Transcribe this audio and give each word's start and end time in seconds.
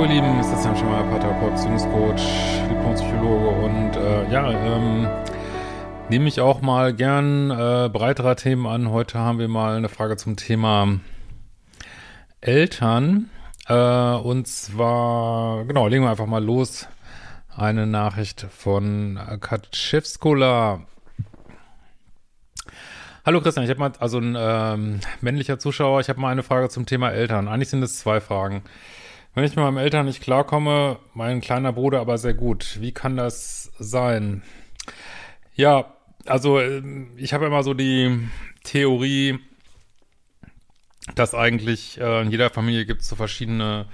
hallo 0.00 0.14
ihr 0.14 0.22
Lieben, 0.22 0.40
ist 0.40 0.64
Jan 0.64 0.74
Schemmer, 0.74 1.02
Paartherapeut, 1.02 1.56
Beziehungscoach, 1.56 2.22
Diplompsychologe 2.70 3.48
und 3.48 3.96
äh, 3.96 4.32
ja, 4.32 4.50
ähm, 4.50 5.06
nehme 6.08 6.26
ich 6.26 6.40
auch 6.40 6.62
mal 6.62 6.94
gern 6.94 7.50
äh, 7.50 7.90
breiterer 7.92 8.34
Themen 8.34 8.66
an. 8.66 8.90
Heute 8.90 9.18
haben 9.18 9.38
wir 9.38 9.48
mal 9.48 9.76
eine 9.76 9.90
Frage 9.90 10.16
zum 10.16 10.36
Thema 10.36 11.00
Eltern 12.40 13.28
äh, 13.68 13.74
und 13.74 14.48
zwar, 14.48 15.66
genau, 15.66 15.86
legen 15.86 16.04
wir 16.04 16.10
einfach 16.10 16.24
mal 16.24 16.42
los. 16.42 16.88
Eine 17.54 17.86
Nachricht 17.86 18.46
von 18.56 19.20
Kaczewskola. 19.38 20.80
Hallo 23.26 23.42
Christian, 23.42 23.64
ich 23.64 23.70
habe 23.70 23.80
mal, 23.80 23.92
also 23.98 24.16
ein 24.16 24.34
ähm, 24.38 25.00
männlicher 25.20 25.58
Zuschauer, 25.58 26.00
ich 26.00 26.08
habe 26.08 26.20
mal 26.20 26.30
eine 26.30 26.42
Frage 26.42 26.70
zum 26.70 26.86
Thema 26.86 27.10
Eltern. 27.10 27.48
Eigentlich 27.48 27.68
sind 27.68 27.82
es 27.82 27.98
zwei 27.98 28.22
Fragen. 28.22 28.62
Wenn 29.34 29.44
ich 29.44 29.54
mit 29.54 29.64
meinen 29.64 29.76
Eltern 29.76 30.06
nicht 30.06 30.22
klarkomme, 30.22 30.98
mein 31.14 31.40
kleiner 31.40 31.72
Bruder 31.72 32.00
aber 32.00 32.18
sehr 32.18 32.34
gut. 32.34 32.78
Wie 32.80 32.92
kann 32.92 33.16
das 33.16 33.70
sein? 33.78 34.42
Ja, 35.54 35.94
also 36.26 36.60
ähm, 36.60 37.12
ich 37.16 37.32
habe 37.32 37.46
immer 37.46 37.62
so 37.62 37.72
die 37.72 38.28
Theorie, 38.64 39.38
dass 41.14 41.34
eigentlich 41.34 42.00
äh, 42.00 42.22
in 42.22 42.30
jeder 42.30 42.50
Familie 42.50 42.86
gibt 42.86 43.02
es 43.02 43.08
so 43.08 43.16
verschiedene 43.16 43.86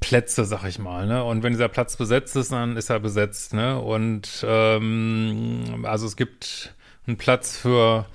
Plätze, 0.00 0.44
sag 0.44 0.64
ich 0.64 0.78
mal, 0.78 1.06
ne? 1.06 1.24
Und 1.24 1.42
wenn 1.42 1.52
dieser 1.52 1.68
Platz 1.68 1.96
besetzt 1.96 2.36
ist, 2.36 2.52
dann 2.52 2.76
ist 2.76 2.90
er 2.90 3.00
besetzt, 3.00 3.52
ne? 3.52 3.80
Und 3.80 4.44
ähm, 4.48 5.84
also 5.84 6.06
es 6.06 6.16
gibt 6.16 6.74
einen 7.06 7.18
Platz 7.18 7.56
für 7.56 8.06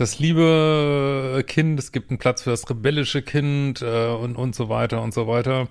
das 0.00 0.18
liebe 0.18 1.44
Kind, 1.46 1.78
es 1.78 1.92
gibt 1.92 2.10
einen 2.10 2.18
Platz 2.18 2.42
für 2.42 2.50
das 2.50 2.68
rebellische 2.70 3.20
Kind 3.20 3.82
äh, 3.82 4.08
und, 4.08 4.36
und 4.36 4.54
so 4.54 4.68
weiter 4.70 5.02
und 5.02 5.12
so 5.12 5.26
weiter. 5.26 5.68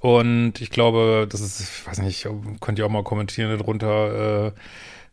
Und 0.00 0.60
ich 0.60 0.70
glaube, 0.70 1.26
das 1.30 1.40
ist, 1.40 1.60
ich 1.60 1.86
weiß 1.86 2.00
nicht, 2.00 2.28
könnt 2.60 2.78
ihr 2.78 2.84
auch 2.84 2.90
mal 2.90 3.04
kommentieren 3.04 3.56
darunter, 3.56 4.48
äh, 4.48 4.52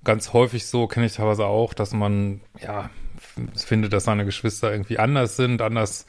ganz 0.04 0.34
häufig 0.34 0.66
so, 0.66 0.88
kenne 0.88 1.06
ich 1.06 1.14
teilweise 1.14 1.46
auch, 1.46 1.74
dass 1.74 1.94
man, 1.94 2.42
ja, 2.60 2.90
findet, 3.56 3.94
dass 3.94 4.06
seine 4.06 4.26
Geschwister 4.26 4.72
irgendwie 4.72 4.98
anders 4.98 5.36
sind, 5.36 5.62
anders 5.62 6.08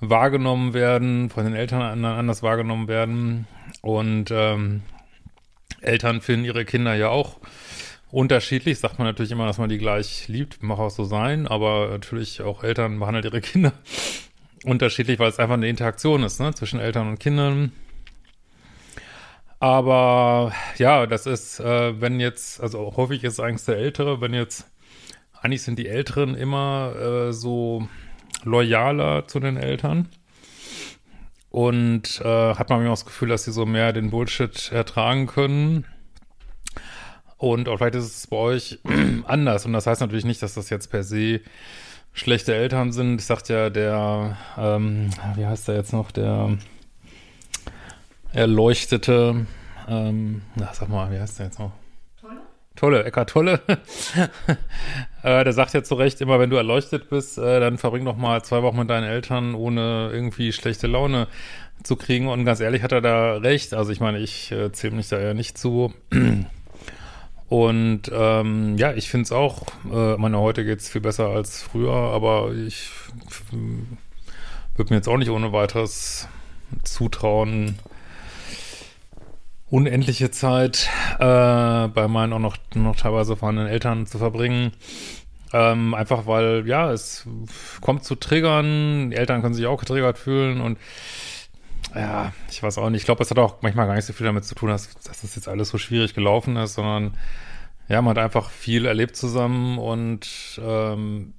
wahrgenommen 0.00 0.74
werden, 0.74 1.30
von 1.30 1.44
den 1.44 1.54
Eltern 1.54 2.04
anders 2.04 2.42
wahrgenommen 2.42 2.88
werden. 2.88 3.46
Und 3.82 4.30
ähm, 4.30 4.82
Eltern 5.80 6.20
finden 6.20 6.44
ihre 6.44 6.64
Kinder 6.64 6.94
ja 6.94 7.08
auch 7.08 7.38
unterschiedlich. 8.12 8.78
Sagt 8.78 8.98
man 8.98 9.08
natürlich 9.08 9.32
immer, 9.32 9.46
dass 9.46 9.58
man 9.58 9.68
die 9.68 9.78
gleich 9.78 10.28
liebt, 10.28 10.62
mag 10.62 10.78
auch 10.78 10.90
so 10.90 11.04
sein, 11.04 11.48
aber 11.48 11.88
natürlich 11.90 12.42
auch 12.42 12.62
Eltern 12.62 13.00
behandeln 13.00 13.24
ihre 13.24 13.40
Kinder 13.40 13.72
unterschiedlich, 14.64 15.18
weil 15.18 15.30
es 15.30 15.40
einfach 15.40 15.54
eine 15.54 15.68
Interaktion 15.68 16.22
ist, 16.22 16.38
ne, 16.38 16.54
zwischen 16.54 16.78
Eltern 16.78 17.08
und 17.08 17.18
Kindern. 17.18 17.72
Aber 19.58 20.52
ja, 20.78 21.06
das 21.06 21.26
ist, 21.26 21.60
äh, 21.60 22.00
wenn 22.00 22.20
jetzt, 22.20 22.60
also 22.60 22.94
häufig 22.96 23.24
ist 23.24 23.40
eigentlich 23.40 23.64
der 23.64 23.78
Ältere, 23.78 24.20
wenn 24.20 24.34
jetzt, 24.34 24.66
eigentlich 25.40 25.62
sind 25.62 25.78
die 25.78 25.88
Älteren 25.88 26.34
immer 26.34 26.94
äh, 26.96 27.32
so 27.32 27.88
loyaler 28.44 29.26
zu 29.26 29.40
den 29.40 29.56
Eltern. 29.56 30.08
Und 31.50 32.20
äh, 32.24 32.54
hat 32.54 32.70
man 32.70 32.82
mir 32.82 32.88
auch 32.88 32.94
das 32.94 33.04
Gefühl, 33.04 33.28
dass 33.28 33.44
sie 33.44 33.52
so 33.52 33.66
mehr 33.66 33.92
den 33.92 34.10
Bullshit 34.10 34.72
ertragen 34.72 35.26
können. 35.26 35.84
Und 37.42 37.68
auch 37.68 37.78
vielleicht 37.78 37.96
ist 37.96 38.04
es 38.04 38.26
bei 38.28 38.36
euch 38.36 38.78
anders. 39.26 39.66
Und 39.66 39.72
das 39.72 39.88
heißt 39.88 40.00
natürlich 40.00 40.24
nicht, 40.24 40.40
dass 40.44 40.54
das 40.54 40.70
jetzt 40.70 40.92
per 40.92 41.02
se 41.02 41.40
schlechte 42.12 42.54
Eltern 42.54 42.92
sind. 42.92 43.20
Ich 43.20 43.26
sagte 43.26 43.52
ja, 43.52 43.68
der, 43.68 44.36
ähm, 44.56 45.10
wie 45.34 45.44
heißt 45.44 45.66
der 45.66 45.74
jetzt 45.74 45.92
noch, 45.92 46.12
der 46.12 46.56
erleuchtete, 48.32 49.46
ähm, 49.88 50.42
na, 50.54 50.72
sag 50.72 50.88
mal, 50.88 51.10
wie 51.10 51.18
heißt 51.18 51.40
der 51.40 51.46
jetzt 51.46 51.58
noch? 51.58 51.72
Tolle? 52.20 52.40
Tolle, 52.76 53.04
Eckart 53.06 53.30
Tolle. 53.30 53.60
äh, 55.24 55.42
der 55.42 55.52
sagt 55.52 55.74
ja 55.74 55.82
zu 55.82 55.96
Recht 55.96 56.20
immer, 56.20 56.38
wenn 56.38 56.50
du 56.50 56.56
erleuchtet 56.56 57.10
bist, 57.10 57.38
äh, 57.38 57.58
dann 57.58 57.76
verbring 57.76 58.04
doch 58.04 58.16
mal 58.16 58.44
zwei 58.44 58.62
Wochen 58.62 58.78
mit 58.78 58.88
deinen 58.88 59.08
Eltern, 59.08 59.56
ohne 59.56 60.10
irgendwie 60.12 60.52
schlechte 60.52 60.86
Laune 60.86 61.26
zu 61.82 61.96
kriegen. 61.96 62.28
Und 62.28 62.44
ganz 62.44 62.60
ehrlich 62.60 62.84
hat 62.84 62.92
er 62.92 63.00
da 63.00 63.38
recht. 63.38 63.74
Also 63.74 63.90
ich 63.90 63.98
meine, 63.98 64.20
ich 64.20 64.52
äh, 64.52 64.70
zähle 64.70 64.94
mich 64.94 65.08
da 65.08 65.18
ja 65.18 65.34
nicht 65.34 65.58
zu. 65.58 65.92
Und 67.52 68.10
ähm, 68.10 68.78
ja, 68.78 68.94
ich 68.94 69.10
finde 69.10 69.24
es 69.24 69.30
auch, 69.30 69.66
äh, 69.92 70.16
meine, 70.16 70.38
heute 70.38 70.64
geht 70.64 70.80
es 70.80 70.88
viel 70.88 71.02
besser 71.02 71.26
als 71.26 71.62
früher, 71.62 71.92
aber 71.92 72.50
ich 72.54 72.88
würde 74.74 74.90
mir 74.90 74.96
jetzt 74.96 75.06
auch 75.06 75.18
nicht 75.18 75.28
ohne 75.28 75.52
weiteres 75.52 76.28
zutrauen, 76.82 77.78
unendliche 79.68 80.30
Zeit 80.30 80.88
äh, 81.18 81.88
bei 81.88 82.08
meinen 82.08 82.32
auch 82.32 82.38
noch, 82.38 82.56
noch 82.74 82.96
teilweise 82.96 83.36
vorhandenen 83.36 83.70
Eltern 83.70 84.06
zu 84.06 84.16
verbringen. 84.16 84.72
Ähm, 85.52 85.92
einfach 85.92 86.26
weil, 86.26 86.66
ja, 86.66 86.90
es 86.90 87.26
kommt 87.82 88.04
zu 88.04 88.14
Triggern, 88.14 89.10
die 89.10 89.16
Eltern 89.16 89.42
können 89.42 89.52
sich 89.52 89.66
auch 89.66 89.78
getriggert 89.78 90.16
fühlen 90.16 90.62
und 90.62 90.78
ja, 91.94 92.32
ich 92.50 92.62
weiß 92.62 92.78
auch 92.78 92.90
nicht. 92.90 93.02
Ich 93.02 93.04
glaube, 93.06 93.22
es 93.22 93.30
hat 93.30 93.38
auch 93.38 93.62
manchmal 93.62 93.86
gar 93.86 93.94
nicht 93.94 94.04
so 94.04 94.12
viel 94.12 94.26
damit 94.26 94.44
zu 94.44 94.54
tun, 94.54 94.70
dass, 94.70 94.94
dass 94.94 95.20
das 95.20 95.36
jetzt 95.36 95.48
alles 95.48 95.68
so 95.68 95.78
schwierig 95.78 96.14
gelaufen 96.14 96.56
ist, 96.56 96.74
sondern 96.74 97.16
ja, 97.88 98.00
man 98.00 98.16
hat 98.16 98.24
einfach 98.24 98.50
viel 98.50 98.86
erlebt 98.86 99.16
zusammen 99.16 99.78
und 99.78 100.60
ähm, 100.64 101.34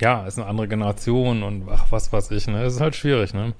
ja, 0.00 0.26
ist 0.26 0.38
eine 0.38 0.48
andere 0.48 0.68
Generation 0.68 1.42
und 1.42 1.68
ach, 1.70 1.86
was 1.90 2.12
weiß 2.12 2.30
ich, 2.32 2.46
ne? 2.46 2.64
Ist 2.64 2.80
halt 2.80 2.96
schwierig, 2.96 3.34
ne? 3.34 3.54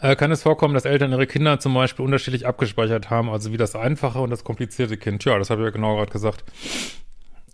Äh, 0.00 0.14
kann 0.14 0.30
es 0.30 0.42
vorkommen, 0.42 0.74
dass 0.74 0.84
Eltern 0.84 1.10
ihre 1.10 1.26
Kinder 1.26 1.58
zum 1.58 1.74
Beispiel 1.74 2.04
unterschiedlich 2.04 2.46
abgespeichert 2.46 3.10
haben, 3.10 3.28
also 3.30 3.52
wie 3.52 3.56
das 3.56 3.74
einfache 3.74 4.20
und 4.20 4.30
das 4.30 4.44
komplizierte 4.44 4.96
Kind? 4.96 5.24
Ja, 5.24 5.38
das 5.38 5.50
habe 5.50 5.62
ich 5.62 5.66
ja 5.66 5.70
genau 5.70 5.96
gerade 5.96 6.12
gesagt. 6.12 6.44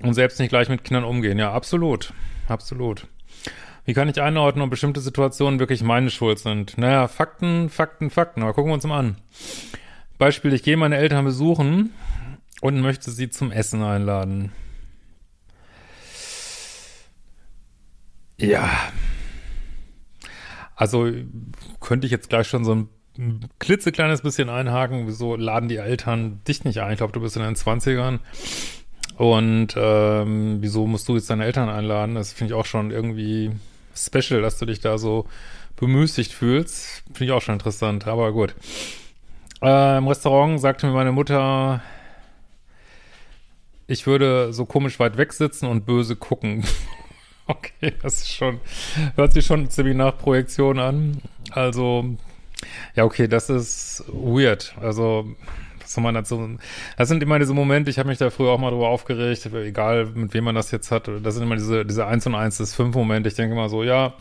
Und 0.03 0.15
selbst 0.15 0.39
nicht 0.41 0.51
gleich 0.51 0.69
mit 0.69 0.85
Kindern 0.85 1.05
umgehen. 1.05 1.39
Ja, 1.39 1.53
absolut. 1.53 2.13
Absolut. 2.47 3.07
Wie 3.85 3.93
kann 3.93 4.09
ich 4.09 4.21
einordnen, 4.21 4.65
ob 4.65 4.71
bestimmte 4.71 5.01
Situationen 5.01 5.59
wirklich 5.61 5.83
meine 5.83 6.11
Schuld 6.11 6.39
sind? 6.39 6.79
Naja, 6.79 7.07
Fakten, 7.07 7.69
Fakten, 7.69 8.09
Fakten. 8.11 8.43
Aber 8.43 8.55
gucken 8.55 8.71
wir 8.71 8.75
uns 8.75 8.87
mal 8.87 8.99
an. 8.99 9.17
Beispiel, 10.17 10.55
ich 10.55 10.63
gehe 10.63 10.77
meine 10.77 10.97
Eltern 10.97 11.25
besuchen 11.25 11.93
und 12.63 12.81
möchte 12.81 13.11
sie 13.11 13.29
zum 13.29 13.51
Essen 13.53 13.83
einladen. 13.83 14.53
Ja. 18.39 18.71
Also 20.77 21.11
könnte 21.81 22.07
ich 22.07 22.11
jetzt 22.11 22.31
gleich 22.31 22.49
schon 22.49 22.65
so 22.65 22.75
ein 22.75 23.49
klitzekleines 23.59 24.23
bisschen 24.23 24.49
einhaken. 24.49 25.07
Wieso 25.07 25.37
laden 25.37 25.69
die 25.69 25.77
Eltern 25.77 26.41
dich 26.49 26.65
nicht 26.65 26.81
ein? 26.81 26.93
Ich 26.93 26.99
glaube, 26.99 27.13
du 27.13 27.21
bist 27.21 27.37
in 27.37 27.43
den 27.43 27.55
20ern. 27.55 28.21
Und 29.17 29.75
ähm, 29.77 30.57
wieso 30.61 30.87
musst 30.87 31.09
du 31.09 31.15
jetzt 31.15 31.29
deine 31.29 31.45
Eltern 31.45 31.69
einladen? 31.69 32.15
Das 32.15 32.33
finde 32.33 32.55
ich 32.55 32.59
auch 32.59 32.67
schon 32.67 32.91
irgendwie 32.91 33.53
special, 33.95 34.43
dass 34.43 34.59
du 34.59 34.67
dich 34.67 34.81
da 34.81 34.99
so 34.99 35.27
bemüßigt 35.77 36.33
fühlst. 36.33 37.03
Finde 37.07 37.25
ich 37.25 37.33
auch 37.33 37.43
schon 37.43 37.55
interessant, 37.55 38.07
aber 38.07 38.33
gut. 38.33 38.55
Äh, 39.63 39.99
Im 39.99 40.09
Restaurant 40.09 40.61
sagte 40.61 40.87
mir 40.87 40.93
meine 40.93 41.13
Mutter, 41.13 41.83
ich 43.87 44.07
würde 44.07 44.53
so 44.53 44.65
komisch 44.65 44.99
weit 44.99 45.17
weg 45.17 45.33
sitzen 45.33 45.67
und 45.67 45.87
böse 45.87 46.17
gucken. 46.17 46.65
okay, 47.47 47.95
das 48.03 48.23
ist 48.23 48.33
schon, 48.33 48.61
hört 49.17 49.33
sich 49.33 49.47
schon 49.47 49.69
ziemlich 49.71 49.97
nach 49.97 50.17
Projektion 50.17 50.79
an. 50.79 51.21
Also, 51.51 52.17
ja, 52.95 53.05
okay, 53.05 53.29
das 53.29 53.51
ist 53.51 54.05
weird. 54.09 54.75
Also, 54.81 55.35
soll 55.95 56.05
man 56.05 56.15
dazu? 56.15 56.59
Das 56.97 57.09
sind 57.09 57.23
immer 57.23 57.39
diese 57.39 57.55
Momente, 57.55 57.91
ich 57.91 57.99
habe 57.99 58.09
mich 58.09 58.19
da 58.19 58.31
früher 58.31 58.51
auch 58.51 58.59
mal 58.59 58.71
drüber 58.71 58.89
aufgeregt, 58.89 59.47
egal 59.47 60.07
mit 60.15 60.35
wem 60.35 60.45
man 60.45 60.55
das 60.55 60.71
jetzt 60.71 60.91
hat. 60.91 61.09
Das 61.23 61.35
sind 61.35 61.43
immer 61.43 61.57
diese, 61.57 61.85
diese 61.85 62.07
1 62.07 62.27
und 62.27 62.35
1 62.35 62.59
das 62.59 62.75
5 62.75 62.95
Momente. 62.95 63.29
Ich 63.29 63.35
denke 63.35 63.55
immer 63.55 63.69
so, 63.69 63.83
ja, 63.83 64.15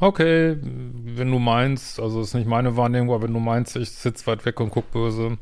okay, 0.00 0.56
wenn 0.60 1.30
du 1.30 1.38
meinst, 1.38 2.00
also 2.00 2.20
ist 2.20 2.34
nicht 2.34 2.46
meine 2.46 2.76
Wahrnehmung, 2.76 3.14
aber 3.14 3.24
wenn 3.24 3.34
du 3.34 3.40
meinst, 3.40 3.76
ich 3.76 3.90
sitze 3.90 4.26
weit 4.26 4.44
weg 4.44 4.60
und 4.60 4.70
guck 4.70 4.90
böse. 4.90 5.38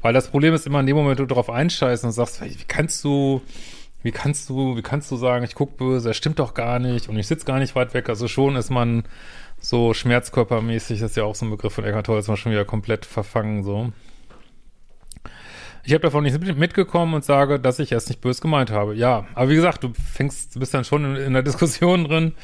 Weil 0.00 0.12
das 0.12 0.28
Problem 0.28 0.54
ist 0.54 0.66
immer 0.66 0.80
in 0.80 0.86
dem 0.86 0.96
Moment, 0.96 1.20
du 1.20 1.26
darauf 1.26 1.50
einscheißt 1.50 2.04
und 2.04 2.12
sagst, 2.12 2.42
wie 2.42 2.64
kannst 2.66 3.04
du, 3.04 3.42
wie 4.02 4.12
kannst 4.12 4.48
du, 4.48 4.76
wie 4.76 4.82
kannst 4.82 5.10
du 5.10 5.16
sagen, 5.16 5.44
ich 5.44 5.54
guck 5.54 5.76
böse, 5.76 6.08
das 6.08 6.16
stimmt 6.16 6.38
doch 6.38 6.54
gar 6.54 6.78
nicht 6.78 7.08
und 7.08 7.18
ich 7.18 7.26
sitze 7.26 7.46
gar 7.46 7.58
nicht 7.58 7.74
weit 7.74 7.94
weg. 7.94 8.08
Also 8.08 8.28
schon 8.28 8.56
ist 8.56 8.70
man 8.70 9.04
so 9.60 9.94
schmerzkörpermäßig, 9.94 11.00
das 11.00 11.10
ist 11.10 11.16
ja 11.16 11.24
auch 11.24 11.34
so 11.34 11.46
ein 11.46 11.50
Begriff 11.50 11.74
von 11.74 11.84
Eckhart 11.84 12.06
Tolle, 12.06 12.18
ist 12.18 12.28
man 12.28 12.36
schon 12.36 12.52
wieder 12.52 12.64
komplett 12.64 13.06
verfangen 13.06 13.62
so. 13.62 13.92
Ich 15.84 15.92
habe 15.92 16.02
davon 16.02 16.22
nicht 16.22 16.56
mitgekommen 16.56 17.14
und 17.14 17.24
sage, 17.24 17.58
dass 17.58 17.78
ich 17.78 17.92
es 17.92 18.08
nicht 18.08 18.20
böse 18.20 18.40
gemeint 18.40 18.70
habe. 18.70 18.94
Ja, 18.94 19.26
aber 19.34 19.50
wie 19.50 19.56
gesagt, 19.56 19.82
du 19.82 19.92
fängst, 19.94 20.58
bist 20.58 20.74
dann 20.74 20.84
schon 20.84 21.04
in, 21.04 21.16
in 21.16 21.32
der 21.32 21.42
Diskussion 21.42 22.04
drin 22.04 22.34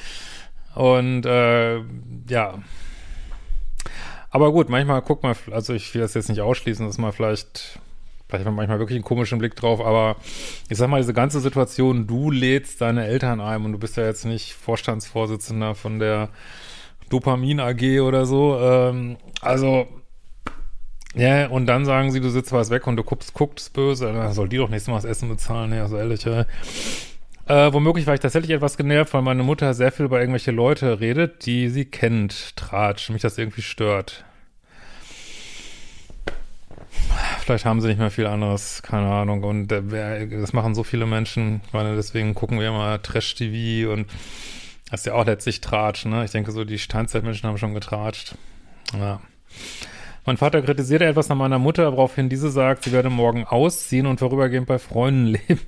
und 0.75 1.25
äh, 1.25 1.79
ja. 2.29 2.59
Aber 4.31 4.53
gut, 4.53 4.69
manchmal 4.69 5.03
guck 5.03 5.23
mal, 5.23 5.35
also 5.53 5.73
ich 5.73 5.95
will 5.95 6.03
das 6.03 6.15
jetzt 6.15 6.29
nicht 6.29 6.41
ausschließen, 6.41 6.85
dass 6.87 6.99
man 6.99 7.13
vielleicht, 7.13 7.79
vielleicht 8.27 8.45
hat 8.45 8.47
man 8.47 8.57
manchmal 8.57 8.79
wirklich 8.79 8.97
einen 8.97 9.05
komischen 9.05 9.39
Blick 9.39 9.57
drauf, 9.57 9.81
aber 9.81 10.17
ich 10.69 10.77
sag 10.77 10.89
mal, 10.91 11.01
diese 11.01 11.15
ganze 11.15 11.41
Situation, 11.41 12.07
du 12.07 12.31
lädst 12.31 12.81
deine 12.81 13.07
Eltern 13.07 13.41
ein 13.41 13.65
und 13.65 13.73
du 13.73 13.79
bist 13.79 13.97
ja 13.97 14.05
jetzt 14.05 14.25
nicht 14.25 14.55
Vorstandsvorsitzender 14.55 15.75
von 15.75 15.99
der 15.99 16.29
Dopamin 17.09 17.61
AG 17.61 18.01
oder 18.01 18.27
so. 18.27 18.59
Ähm, 18.61 19.17
also, 19.41 19.87
ja, 21.15 21.49
und 21.49 21.67
dann 21.67 21.85
sagen 21.85 22.13
sie, 22.13 22.21
du 22.21 22.31
sitzt 22.31 22.53
was 22.53 22.71
weg 22.71 22.87
und 22.87 22.97
du 22.97 23.05
guckst, 23.05 23.35
guckst 23.35 23.73
böse, 23.73 24.13
dann 24.13 24.33
soll 24.33 24.49
die 24.49 24.59
doch 24.59 24.69
nächstes 24.69 24.91
Mal 24.91 24.97
das 24.97 25.05
Essen 25.05 25.29
bezahlen, 25.29 25.73
ja, 25.73 25.89
so 25.89 25.97
ehrlich, 25.97 26.25
ja. 26.25 26.45
Äh, 27.47 27.73
womöglich 27.73 28.07
war 28.07 28.13
ich 28.13 28.21
tatsächlich 28.21 28.51
etwas 28.51 28.77
genervt, 28.77 29.15
weil 29.15 29.23
meine 29.23 29.43
Mutter 29.43 29.73
sehr 29.73 29.91
viel 29.91 30.05
über 30.05 30.21
irgendwelche 30.21 30.51
Leute 30.51 31.01
redet, 31.01 31.47
die 31.47 31.71
sie 31.71 31.87
kennt, 31.87 32.57
Tratsch, 32.57 33.09
mich 33.09 33.23
das 33.23 33.39
irgendwie 33.39 33.63
stört. 33.63 34.25
Vielleicht 37.41 37.65
haben 37.65 37.81
sie 37.81 37.89
nicht 37.89 37.99
mehr 37.99 38.11
viel 38.11 38.27
anderes, 38.27 38.83
keine 38.83 39.09
Ahnung. 39.11 39.43
Und 39.43 39.73
äh, 39.73 40.29
das 40.29 40.53
machen 40.53 40.75
so 40.75 40.85
viele 40.85 41.07
Menschen. 41.07 41.63
Ich 41.67 41.73
meine, 41.73 41.97
deswegen 41.97 42.35
gucken 42.35 42.61
wir 42.61 42.69
immer 42.69 43.01
Trash-TV 43.01 43.91
und 43.91 44.07
das 44.91 45.01
ist 45.01 45.07
ja 45.07 45.15
auch 45.15 45.25
letztlich 45.25 45.63
Tratsch, 45.63 46.05
ne? 46.05 46.27
Ich 46.27 46.31
denke 46.31 46.53
so, 46.53 46.65
die 46.65 46.79
Steinzeitmenschen 46.79 47.49
haben 47.49 47.57
schon 47.57 47.73
getratscht. 47.73 48.35
Ja. 48.93 49.23
Mein 50.29 50.37
Vater 50.37 50.61
kritisierte 50.61 51.07
etwas 51.07 51.31
an 51.31 51.39
meiner 51.39 51.59
Mutter, 51.59 51.91
woraufhin 51.91 52.29
diese 52.29 52.51
sagt, 52.51 52.85
sie 52.85 52.93
werde 52.93 53.09
morgen 53.09 53.47
ausziehen 53.47 54.05
und 54.05 54.19
vorübergehend 54.19 54.67
bei 54.67 54.79
Freunden 54.79 55.25
leben. 55.49 55.61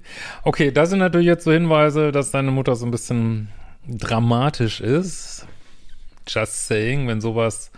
Okay, 0.42 0.70
das 0.70 0.90
sind 0.90 0.98
natürlich 0.98 1.28
jetzt 1.28 1.44
so 1.44 1.50
Hinweise, 1.52 2.12
dass 2.12 2.30
deine 2.30 2.50
Mutter 2.50 2.76
so 2.76 2.84
ein 2.84 2.90
bisschen 2.90 3.48
dramatisch 3.88 4.82
ist. 4.82 5.46
Just 6.28 6.66
saying, 6.66 7.08
wenn 7.08 7.22
sowas 7.22 7.70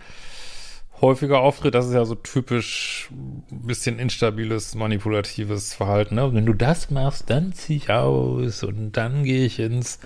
häufiger 0.99 1.39
auftritt, 1.39 1.73
das 1.73 1.87
ist 1.87 1.93
ja 1.93 2.03
so 2.03 2.15
typisch 2.15 3.07
ein 3.49 3.65
bisschen 3.65 3.97
instabiles, 3.97 4.75
manipulatives 4.75 5.73
Verhalten. 5.73 6.15
Ne? 6.15 6.33
Wenn 6.33 6.45
du 6.45 6.51
das 6.51 6.91
machst, 6.91 7.29
dann 7.29 7.53
zieh 7.53 7.77
ich 7.77 7.91
aus 7.91 8.61
und 8.61 8.91
dann 8.97 9.23
gehe 9.23 9.45
ich 9.45 9.57
ins 9.57 10.01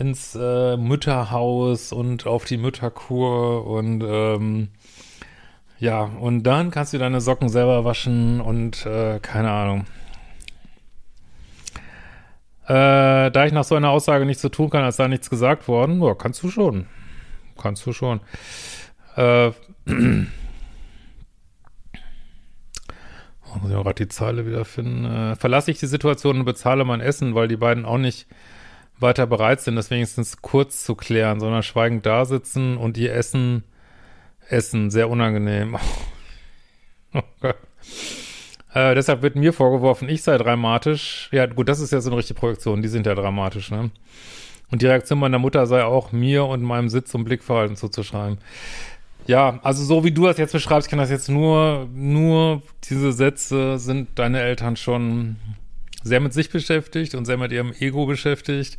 ins 0.00 0.34
äh, 0.34 0.76
Mütterhaus 0.76 1.92
und 1.92 2.26
auf 2.26 2.44
die 2.46 2.56
Mütterkur 2.56 3.64
und 3.64 4.02
ähm, 4.04 4.70
ja, 5.78 6.02
und 6.02 6.42
dann 6.42 6.70
kannst 6.70 6.92
du 6.92 6.98
deine 6.98 7.20
Socken 7.20 7.48
selber 7.48 7.84
waschen 7.84 8.40
und 8.40 8.84
äh, 8.86 9.18
keine 9.20 9.50
Ahnung. 9.50 9.86
Äh, 12.66 13.30
da 13.30 13.46
ich 13.46 13.52
nach 13.52 13.64
so 13.64 13.76
einer 13.76 13.90
Aussage 13.90 14.26
nichts 14.26 14.42
zu 14.42 14.50
tun 14.50 14.70
kann, 14.70 14.84
als 14.84 14.96
da 14.96 15.08
nichts 15.08 15.30
gesagt 15.30 15.68
worden, 15.68 16.02
ja, 16.02 16.14
kannst 16.14 16.42
du 16.42 16.50
schon. 16.50 16.86
Kannst 17.56 17.86
du 17.86 17.92
schon. 17.92 18.20
Äh, 19.16 19.52
muss 19.86 20.26
ich 23.70 23.76
auch 23.76 23.84
gerade 23.84 24.04
die 24.04 24.08
Zeile 24.08 24.46
wiederfinden. 24.46 25.04
Äh, 25.04 25.36
verlasse 25.36 25.70
ich 25.70 25.78
die 25.78 25.86
Situation 25.86 26.40
und 26.40 26.44
bezahle 26.44 26.84
mein 26.84 27.00
Essen, 27.00 27.34
weil 27.34 27.48
die 27.48 27.56
beiden 27.56 27.84
auch 27.84 27.98
nicht 27.98 28.26
weiter 28.98 29.26
bereit 29.26 29.60
sind, 29.60 29.76
das 29.76 29.90
wenigstens 29.90 30.42
kurz 30.42 30.84
zu 30.84 30.94
klären, 30.94 31.40
sondern 31.40 31.62
schweigend 31.62 32.04
da 32.04 32.24
sitzen 32.24 32.76
und 32.76 32.98
ihr 32.98 33.14
Essen 33.14 33.64
Essen, 34.48 34.90
sehr 34.90 35.08
unangenehm. 35.08 35.76
okay. 37.12 37.54
äh, 38.74 38.94
deshalb 38.94 39.22
wird 39.22 39.36
mir 39.36 39.52
vorgeworfen, 39.52 40.08
ich 40.08 40.22
sei 40.22 40.38
dramatisch. 40.38 41.28
Ja, 41.32 41.46
gut, 41.46 41.68
das 41.68 41.80
ist 41.80 41.92
ja 41.92 42.00
so 42.00 42.10
eine 42.10 42.18
richtige 42.18 42.38
Projektion, 42.38 42.82
die 42.82 42.88
sind 42.88 43.06
ja 43.06 43.14
dramatisch, 43.14 43.70
ne? 43.70 43.90
Und 44.70 44.82
die 44.82 44.86
Reaktion 44.86 45.18
meiner 45.18 45.38
Mutter 45.38 45.66
sei 45.66 45.82
auch 45.82 46.12
mir 46.12 46.44
und 46.44 46.62
meinem 46.62 46.90
Sitz- 46.90 47.14
und 47.14 47.24
Blickverhalten 47.24 47.76
zuzuschreiben. 47.76 48.38
Ja, 49.26 49.58
also 49.62 49.84
so 49.84 50.04
wie 50.04 50.10
du 50.10 50.26
das 50.26 50.38
jetzt 50.38 50.52
beschreibst, 50.52 50.88
kann 50.88 50.98
das 50.98 51.10
jetzt 51.10 51.28
nur, 51.28 51.88
nur 51.94 52.62
diese 52.88 53.12
Sätze 53.12 53.78
sind 53.78 54.18
deine 54.18 54.40
Eltern 54.40 54.76
schon 54.76 55.36
sehr 56.02 56.20
mit 56.20 56.32
sich 56.32 56.50
beschäftigt 56.50 57.14
und 57.14 57.24
sehr 57.24 57.36
mit 57.36 57.52
ihrem 57.52 57.72
Ego 57.72 58.06
beschäftigt 58.06 58.78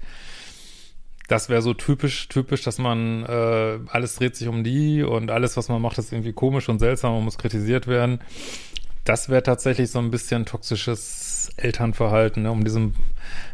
das 1.29 1.47
wäre 1.47 1.61
so 1.61 1.73
typisch, 1.75 2.27
typisch, 2.27 2.63
dass 2.63 2.79
man 2.79 3.23
äh, 3.23 3.79
alles 3.87 4.15
dreht 4.15 4.35
sich 4.35 4.47
um 4.47 4.63
die 4.63 5.03
und 5.03 5.29
alles, 5.29 5.55
was 5.57 5.69
man 5.69 5.81
macht, 5.81 5.99
ist 5.99 6.11
irgendwie 6.11 6.33
komisch 6.33 6.67
und 6.69 6.79
seltsam 6.79 7.15
und 7.15 7.23
muss 7.23 7.37
kritisiert 7.37 7.87
werden. 7.87 8.19
Das 9.05 9.29
wäre 9.29 9.43
tatsächlich 9.43 9.91
so 9.91 9.99
ein 9.99 10.09
bisschen 10.09 10.45
toxisches 10.45 11.51
Elternverhalten, 11.55 12.43
ne, 12.43 12.51
um 12.51 12.63
diesem 12.63 12.95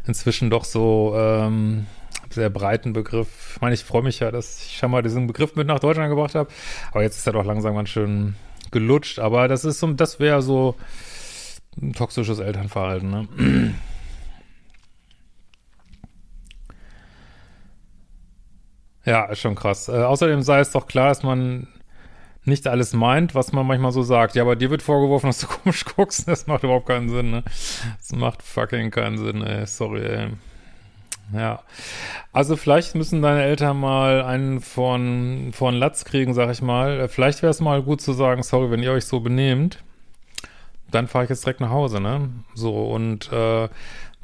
inzwischen 0.08 0.50
doch 0.50 0.64
so 0.64 1.14
ähm, 1.18 1.86
sehr 2.30 2.50
breiten 2.50 2.94
Begriff. 2.94 3.28
Ich 3.56 3.62
meine, 3.62 3.74
ich 3.74 3.84
freue 3.84 4.04
mich 4.04 4.22
ja, 4.22 4.32
dass 4.32 4.66
ich 4.66 4.78
schon 4.78 4.92
mal 4.92 5.04
diesen 5.04 5.28
Begriff 5.28 5.56
mit 5.56 5.68
nach 5.68 5.80
Deutschland 5.80 6.10
gebracht 6.10 6.34
habe, 6.34 6.50
aber 6.92 7.04
jetzt 7.04 7.18
ist 7.18 7.28
er 7.28 7.34
doch 7.34 7.46
langsam 7.46 7.76
ganz 7.76 7.90
schön 7.90 8.36
gelutscht. 8.72 9.20
Aber 9.20 9.50
das 9.50 9.66
ist 9.66 9.80
so, 9.80 9.92
das 9.92 10.22
wäre 10.22 10.42
so 10.42 10.76
ein 11.82 11.92
toxisches 11.92 12.40
Elternverhalten. 12.40 13.10
Ne? 13.10 13.76
Ja, 19.06 19.26
ist 19.26 19.40
schon 19.40 19.56
krass. 19.56 19.88
Äh, 19.88 20.04
außerdem 20.04 20.42
sei 20.42 20.60
es 20.60 20.72
doch 20.72 20.88
klar, 20.88 21.10
dass 21.10 21.24
man 21.24 21.68
nicht 22.44 22.68
alles 22.68 22.94
meint, 22.94 23.34
was 23.36 23.54
man 23.54 23.66
manchmal 23.66 23.92
so 23.92 24.04
sagt. 24.04 24.36
Ja, 24.36 24.44
aber 24.44 24.56
dir 24.56 24.70
wird 24.70 24.82
vorgeworfen, 24.82 25.28
dass 25.28 25.40
du 25.40 25.48
komisch 25.64 25.86
guckst. 25.86 26.28
Das 26.28 26.48
macht 26.48 26.64
überhaupt 26.64 26.88
keinen 26.88 27.10
Sinn, 27.10 27.32
ne? 27.32 27.44
Das 27.98 28.12
macht 28.14 28.42
fucking 28.42 28.92
keinen 28.92 29.18
Sinn, 29.18 29.42
ey. 29.42 29.66
Sorry, 29.66 30.06
ey. 30.06 30.28
Ja. 31.34 31.64
Also 32.32 32.56
vielleicht 32.56 32.94
müssen 32.94 33.22
deine 33.22 33.44
Eltern 33.44 33.80
mal 33.80 34.24
einen 34.24 34.62
von, 34.62 35.52
von 35.54 35.74
Latz 35.74 36.06
kriegen, 36.06 36.34
sag 36.34 36.52
ich 36.52 36.62
mal. 36.62 37.00
Äh, 37.02 37.08
vielleicht 37.08 37.42
wäre 37.42 37.52
es 37.52 37.62
mal 37.62 37.82
gut 37.82 38.02
zu 38.02 38.14
sagen, 38.14 38.44
sorry, 38.44 38.70
wenn 38.72 38.84
ihr 38.84 38.92
euch 38.92 39.06
so 39.06 39.20
benehmt, 39.20 39.84
dann 40.92 41.08
fahre 41.08 41.24
ich 41.26 41.30
jetzt 41.30 41.46
direkt 41.46 41.62
nach 41.62 41.72
Hause, 41.72 42.00
ne? 42.00 42.30
So, 42.54 42.86
und 42.86 43.32
äh, 43.32 43.70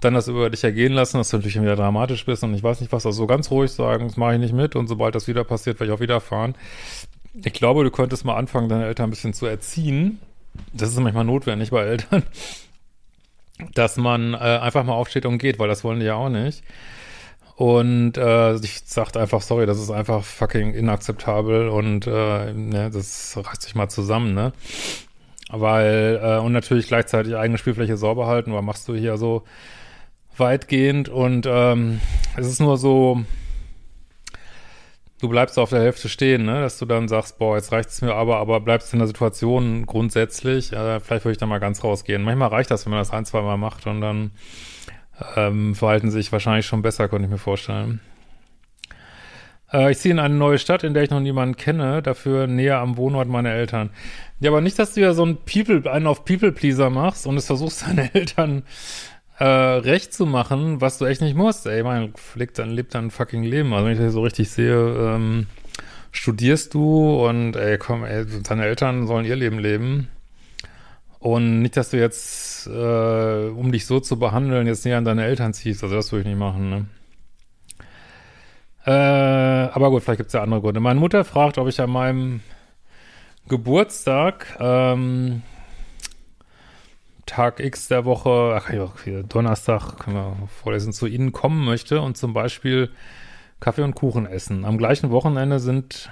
dann 0.01 0.13
das 0.15 0.27
über 0.27 0.49
dich 0.49 0.63
ergehen 0.63 0.93
lassen, 0.93 1.17
dass 1.17 1.29
du 1.29 1.37
natürlich 1.37 1.61
wieder 1.61 1.75
dramatisch 1.75 2.25
bist 2.25 2.43
und 2.43 2.53
ich 2.53 2.63
weiß 2.63 2.81
nicht 2.81 2.91
was, 2.91 3.05
also 3.05 3.17
so 3.17 3.27
ganz 3.27 3.49
ruhig 3.51 3.71
sagen, 3.71 4.07
das 4.07 4.17
mache 4.17 4.33
ich 4.33 4.39
nicht 4.39 4.53
mit 4.53 4.75
und 4.75 4.87
sobald 4.87 5.15
das 5.15 5.27
wieder 5.27 5.43
passiert, 5.43 5.79
werde 5.79 5.93
ich 5.93 5.97
auch 5.97 6.01
wieder 6.01 6.19
fahren. 6.19 6.55
Ich 7.33 7.53
glaube, 7.53 7.83
du 7.83 7.91
könntest 7.91 8.25
mal 8.25 8.35
anfangen, 8.35 8.67
deine 8.67 8.85
Eltern 8.85 9.07
ein 9.07 9.11
bisschen 9.11 9.33
zu 9.33 9.45
erziehen. 9.45 10.19
Das 10.73 10.89
ist 10.89 10.99
manchmal 10.99 11.23
notwendig 11.23 11.71
bei 11.71 11.83
Eltern, 11.83 12.23
dass 13.73 13.95
man 13.95 14.33
äh, 14.33 14.37
einfach 14.37 14.83
mal 14.83 14.93
aufsteht 14.93 15.25
und 15.25 15.37
geht, 15.37 15.59
weil 15.59 15.69
das 15.69 15.83
wollen 15.83 15.99
die 15.99 16.07
ja 16.07 16.15
auch 16.15 16.29
nicht. 16.29 16.63
Und 17.55 18.17
äh, 18.17 18.55
ich 18.55 18.81
sagt 18.85 19.17
einfach, 19.17 19.41
sorry, 19.41 19.67
das 19.67 19.79
ist 19.79 19.91
einfach 19.91 20.23
fucking 20.23 20.73
inakzeptabel 20.73 21.69
und 21.69 22.07
äh, 22.07 22.53
ne, 22.53 22.89
das 22.91 23.37
reißt 23.37 23.61
sich 23.61 23.75
mal 23.75 23.87
zusammen, 23.87 24.33
ne? 24.33 24.51
Weil, 25.49 26.19
äh, 26.23 26.37
und 26.39 26.53
natürlich 26.53 26.87
gleichzeitig 26.87 27.35
eigene 27.35 27.59
Spielfläche 27.59 27.97
sauber 27.97 28.25
halten, 28.25 28.51
weil 28.53 28.63
machst 28.63 28.87
du 28.87 28.95
hier 28.95 29.17
so 29.17 29.43
weitgehend 30.41 31.07
und 31.07 31.47
ähm, 31.47 32.01
es 32.35 32.47
ist 32.47 32.59
nur 32.59 32.77
so, 32.77 33.23
du 35.21 35.29
bleibst 35.29 35.57
auf 35.57 35.69
der 35.69 35.79
Hälfte 35.79 36.09
stehen, 36.09 36.43
ne? 36.43 36.59
dass 36.59 36.77
du 36.77 36.85
dann 36.85 37.07
sagst, 37.07 37.37
boah, 37.37 37.55
jetzt 37.55 37.71
reicht 37.71 37.89
es 37.89 38.01
mir 38.01 38.13
aber, 38.13 38.37
aber 38.37 38.59
bleibst 38.59 38.91
in 38.91 38.99
der 38.99 39.07
Situation 39.07 39.85
grundsätzlich, 39.85 40.73
äh, 40.73 40.99
vielleicht 40.99 41.23
würde 41.23 41.31
ich 41.31 41.37
da 41.37 41.45
mal 41.45 41.59
ganz 41.59 41.83
rausgehen. 41.85 42.23
Manchmal 42.23 42.49
reicht 42.49 42.71
das, 42.71 42.85
wenn 42.85 42.91
man 42.91 42.99
das 42.99 43.11
ein, 43.11 43.23
zwei 43.23 43.41
Mal 43.41 43.57
macht 43.57 43.87
und 43.87 44.01
dann 44.01 44.31
ähm, 45.37 45.75
verhalten 45.75 46.11
sich 46.11 46.31
wahrscheinlich 46.31 46.65
schon 46.65 46.81
besser, 46.81 47.07
könnte 47.07 47.25
ich 47.25 47.31
mir 47.31 47.37
vorstellen. 47.37 48.01
Äh, 49.71 49.91
ich 49.91 49.99
ziehe 49.99 50.13
in 50.13 50.19
eine 50.19 50.35
neue 50.35 50.57
Stadt, 50.57 50.83
in 50.83 50.93
der 50.93 51.03
ich 51.03 51.09
noch 51.09 51.19
niemanden 51.19 51.55
kenne, 51.55 52.01
dafür 52.01 52.47
näher 52.47 52.79
am 52.79 52.97
Wohnort 52.97 53.27
meiner 53.27 53.51
Eltern. 53.51 53.91
Ja, 54.39 54.51
aber 54.51 54.61
nicht, 54.61 54.79
dass 54.79 54.93
du 54.93 55.01
ja 55.01 55.13
so 55.13 55.25
ein 55.25 55.37
People, 55.45 55.89
einen 55.91 56.07
auf 56.07 56.25
People-Pleaser 56.25 56.89
machst 56.89 57.27
und 57.27 57.37
es 57.37 57.47
versuchst, 57.47 57.83
deine 57.87 58.13
Eltern 58.13 58.63
äh, 59.41 59.79
recht 59.79 60.13
zu 60.13 60.27
machen, 60.27 60.81
was 60.81 60.99
du 60.99 61.05
echt 61.05 61.21
nicht 61.21 61.35
musst. 61.35 61.65
Ey, 61.65 61.81
man 61.81 62.13
lebt 62.35 62.59
dann, 62.59 62.69
lebt 62.69 62.93
dann 62.93 63.09
fucking 63.09 63.41
Leben. 63.41 63.73
Also 63.73 63.85
wenn 63.87 63.93
ich 63.93 63.99
das 63.99 64.13
so 64.13 64.21
richtig 64.21 64.51
sehe, 64.51 64.75
ähm, 64.75 65.47
studierst 66.11 66.75
du 66.75 67.25
und 67.27 67.55
ey, 67.55 67.79
komm, 67.79 68.03
ey, 68.03 68.23
deine 68.43 68.65
Eltern 68.65 69.07
sollen 69.07 69.25
ihr 69.25 69.35
Leben 69.35 69.57
leben. 69.57 70.09
Und 71.17 71.63
nicht, 71.63 71.75
dass 71.75 71.89
du 71.89 71.97
jetzt, 71.97 72.67
äh, 72.67 73.49
um 73.49 73.71
dich 73.71 73.87
so 73.87 73.99
zu 73.99 74.19
behandeln, 74.19 74.67
jetzt 74.67 74.85
näher 74.85 74.99
an 74.99 75.05
deine 75.05 75.25
Eltern 75.25 75.55
ziehst. 75.55 75.81
Also 75.81 75.95
das 75.95 76.11
würde 76.11 76.21
ich 76.21 76.27
nicht 76.27 76.39
machen, 76.39 76.69
ne? 76.69 76.85
Äh, 78.85 78.91
aber 79.73 79.89
gut, 79.89 80.03
vielleicht 80.03 80.17
gibt 80.17 80.27
es 80.27 80.33
ja 80.33 80.43
andere 80.43 80.61
Gründe. 80.61 80.79
Meine 80.81 80.99
Mutter 80.99 81.23
fragt, 81.23 81.57
ob 81.57 81.67
ich 81.67 81.81
an 81.81 81.89
meinem 81.89 82.41
Geburtstag, 83.47 84.55
ähm, 84.59 85.41
Tag 87.31 87.61
X 87.61 87.87
der 87.87 88.03
Woche, 88.03 88.59
ach 88.61 88.69
ja, 88.73 88.91
Donnerstag, 89.23 89.99
können 89.99 90.17
wir 90.17 90.49
vorlesen, 90.61 90.91
zu 90.91 91.07
Ihnen 91.07 91.31
kommen 91.31 91.63
möchte 91.63 92.01
und 92.01 92.17
zum 92.17 92.33
Beispiel 92.33 92.89
Kaffee 93.61 93.83
und 93.83 93.95
Kuchen 93.95 94.25
essen. 94.25 94.65
Am 94.65 94.77
gleichen 94.77 95.11
Wochenende 95.11 95.61
sind 95.61 96.09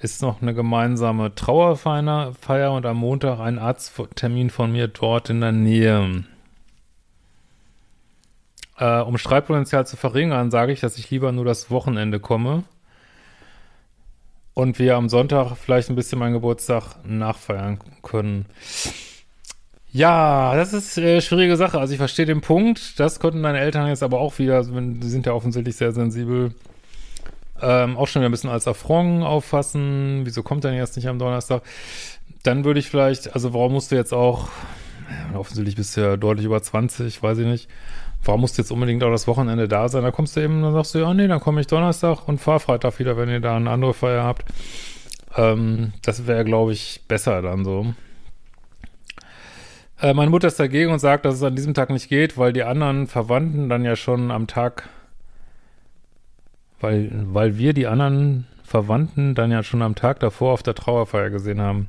ist 0.00 0.20
noch 0.20 0.42
eine 0.42 0.52
gemeinsame 0.52 1.34
Trauerfeier 1.34 2.72
und 2.72 2.84
am 2.84 2.98
Montag 2.98 3.40
ein 3.40 3.58
Arzttermin 3.58 4.50
von 4.50 4.70
mir 4.70 4.86
dort 4.86 5.30
in 5.30 5.40
der 5.40 5.52
Nähe. 5.52 6.24
Äh, 8.76 9.00
um 9.00 9.16
Streitpotenzial 9.16 9.86
zu 9.86 9.96
verringern, 9.96 10.50
sage 10.50 10.72
ich, 10.72 10.80
dass 10.80 10.98
ich 10.98 11.10
lieber 11.10 11.32
nur 11.32 11.46
das 11.46 11.70
Wochenende 11.70 12.20
komme 12.20 12.64
und 14.52 14.78
wir 14.78 14.96
am 14.96 15.08
Sonntag 15.08 15.56
vielleicht 15.56 15.88
ein 15.88 15.96
bisschen 15.96 16.18
meinen 16.18 16.34
Geburtstag 16.34 16.96
nachfeiern 17.02 17.78
können. 18.02 18.44
Ja, 19.98 20.54
das 20.54 20.74
ist 20.74 20.96
eine 20.96 21.16
äh, 21.16 21.20
schwierige 21.20 21.56
Sache. 21.56 21.80
Also 21.80 21.92
ich 21.92 21.98
verstehe 21.98 22.24
den 22.24 22.40
Punkt. 22.40 23.00
Das 23.00 23.18
konnten 23.18 23.42
deine 23.42 23.58
Eltern 23.58 23.88
jetzt 23.88 24.04
aber 24.04 24.20
auch 24.20 24.38
wieder, 24.38 24.62
die 24.62 25.08
sind 25.08 25.26
ja 25.26 25.32
offensichtlich 25.32 25.74
sehr 25.74 25.90
sensibel, 25.90 26.54
ähm, 27.60 27.96
auch 27.96 28.06
schon 28.06 28.22
wieder 28.22 28.28
ein 28.28 28.30
bisschen 28.30 28.48
als 28.48 28.68
Affront 28.68 29.24
auffassen. 29.24 30.20
Wieso 30.22 30.44
kommt 30.44 30.64
er 30.64 30.72
jetzt 30.72 30.94
nicht 30.94 31.08
am 31.08 31.18
Donnerstag? 31.18 31.62
Dann 32.44 32.64
würde 32.64 32.78
ich 32.78 32.88
vielleicht, 32.88 33.34
also 33.34 33.52
warum 33.54 33.72
musst 33.72 33.90
du 33.90 33.96
jetzt 33.96 34.14
auch, 34.14 34.48
ja, 35.32 35.36
offensichtlich 35.36 35.74
bist 35.74 35.96
du 35.96 36.02
ja 36.02 36.16
deutlich 36.16 36.46
über 36.46 36.62
20, 36.62 37.20
weiß 37.20 37.38
ich 37.38 37.46
nicht. 37.46 37.68
Warum 38.22 38.42
musst 38.42 38.56
du 38.56 38.62
jetzt 38.62 38.70
unbedingt 38.70 39.02
auch 39.02 39.10
das 39.10 39.26
Wochenende 39.26 39.66
da 39.66 39.88
sein? 39.88 40.04
Da 40.04 40.12
kommst 40.12 40.36
du 40.36 40.40
eben, 40.40 40.62
dann 40.62 40.74
sagst 40.74 40.94
du, 40.94 41.00
ja, 41.00 41.12
nee, 41.12 41.26
dann 41.26 41.40
komme 41.40 41.60
ich 41.60 41.66
Donnerstag 41.66 42.28
und 42.28 42.38
fahr 42.38 42.60
Freitag 42.60 43.00
wieder, 43.00 43.16
wenn 43.16 43.30
ihr 43.30 43.40
da 43.40 43.56
eine 43.56 43.70
andere 43.70 43.94
Feier 43.94 44.22
habt. 44.22 44.44
Ähm, 45.36 45.92
das 46.02 46.28
wäre, 46.28 46.44
glaube 46.44 46.72
ich, 46.72 47.00
besser 47.08 47.42
dann 47.42 47.64
so. 47.64 47.94
Äh, 50.00 50.14
meine 50.14 50.30
Mutter 50.30 50.48
ist 50.48 50.60
dagegen 50.60 50.92
und 50.92 51.00
sagt, 51.00 51.24
dass 51.24 51.34
es 51.34 51.42
an 51.42 51.56
diesem 51.56 51.74
Tag 51.74 51.90
nicht 51.90 52.08
geht, 52.08 52.38
weil 52.38 52.52
die 52.52 52.62
anderen 52.62 53.06
Verwandten 53.06 53.68
dann 53.68 53.84
ja 53.84 53.96
schon 53.96 54.30
am 54.30 54.46
Tag, 54.46 54.88
weil, 56.80 57.10
weil 57.32 57.58
wir 57.58 57.72
die 57.72 57.86
anderen 57.86 58.46
Verwandten 58.62 59.34
dann 59.34 59.50
ja 59.50 59.62
schon 59.62 59.82
am 59.82 59.94
Tag 59.94 60.20
davor 60.20 60.52
auf 60.52 60.62
der 60.62 60.74
Trauerfeier 60.74 61.30
gesehen 61.30 61.60
haben. 61.60 61.88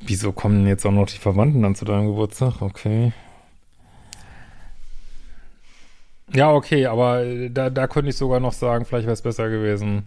Wieso 0.00 0.32
kommen 0.32 0.66
jetzt 0.66 0.86
auch 0.86 0.92
noch 0.92 1.06
die 1.06 1.18
Verwandten 1.18 1.62
dann 1.62 1.74
zu 1.74 1.84
deinem 1.84 2.06
Geburtstag? 2.06 2.62
Okay. 2.62 3.12
Ja, 6.32 6.52
okay, 6.52 6.86
aber 6.86 7.24
da, 7.48 7.70
da 7.70 7.86
könnte 7.86 8.10
ich 8.10 8.16
sogar 8.16 8.40
noch 8.40 8.52
sagen, 8.52 8.84
vielleicht 8.84 9.06
wäre 9.06 9.14
es 9.14 9.22
besser 9.22 9.48
gewesen, 9.48 10.04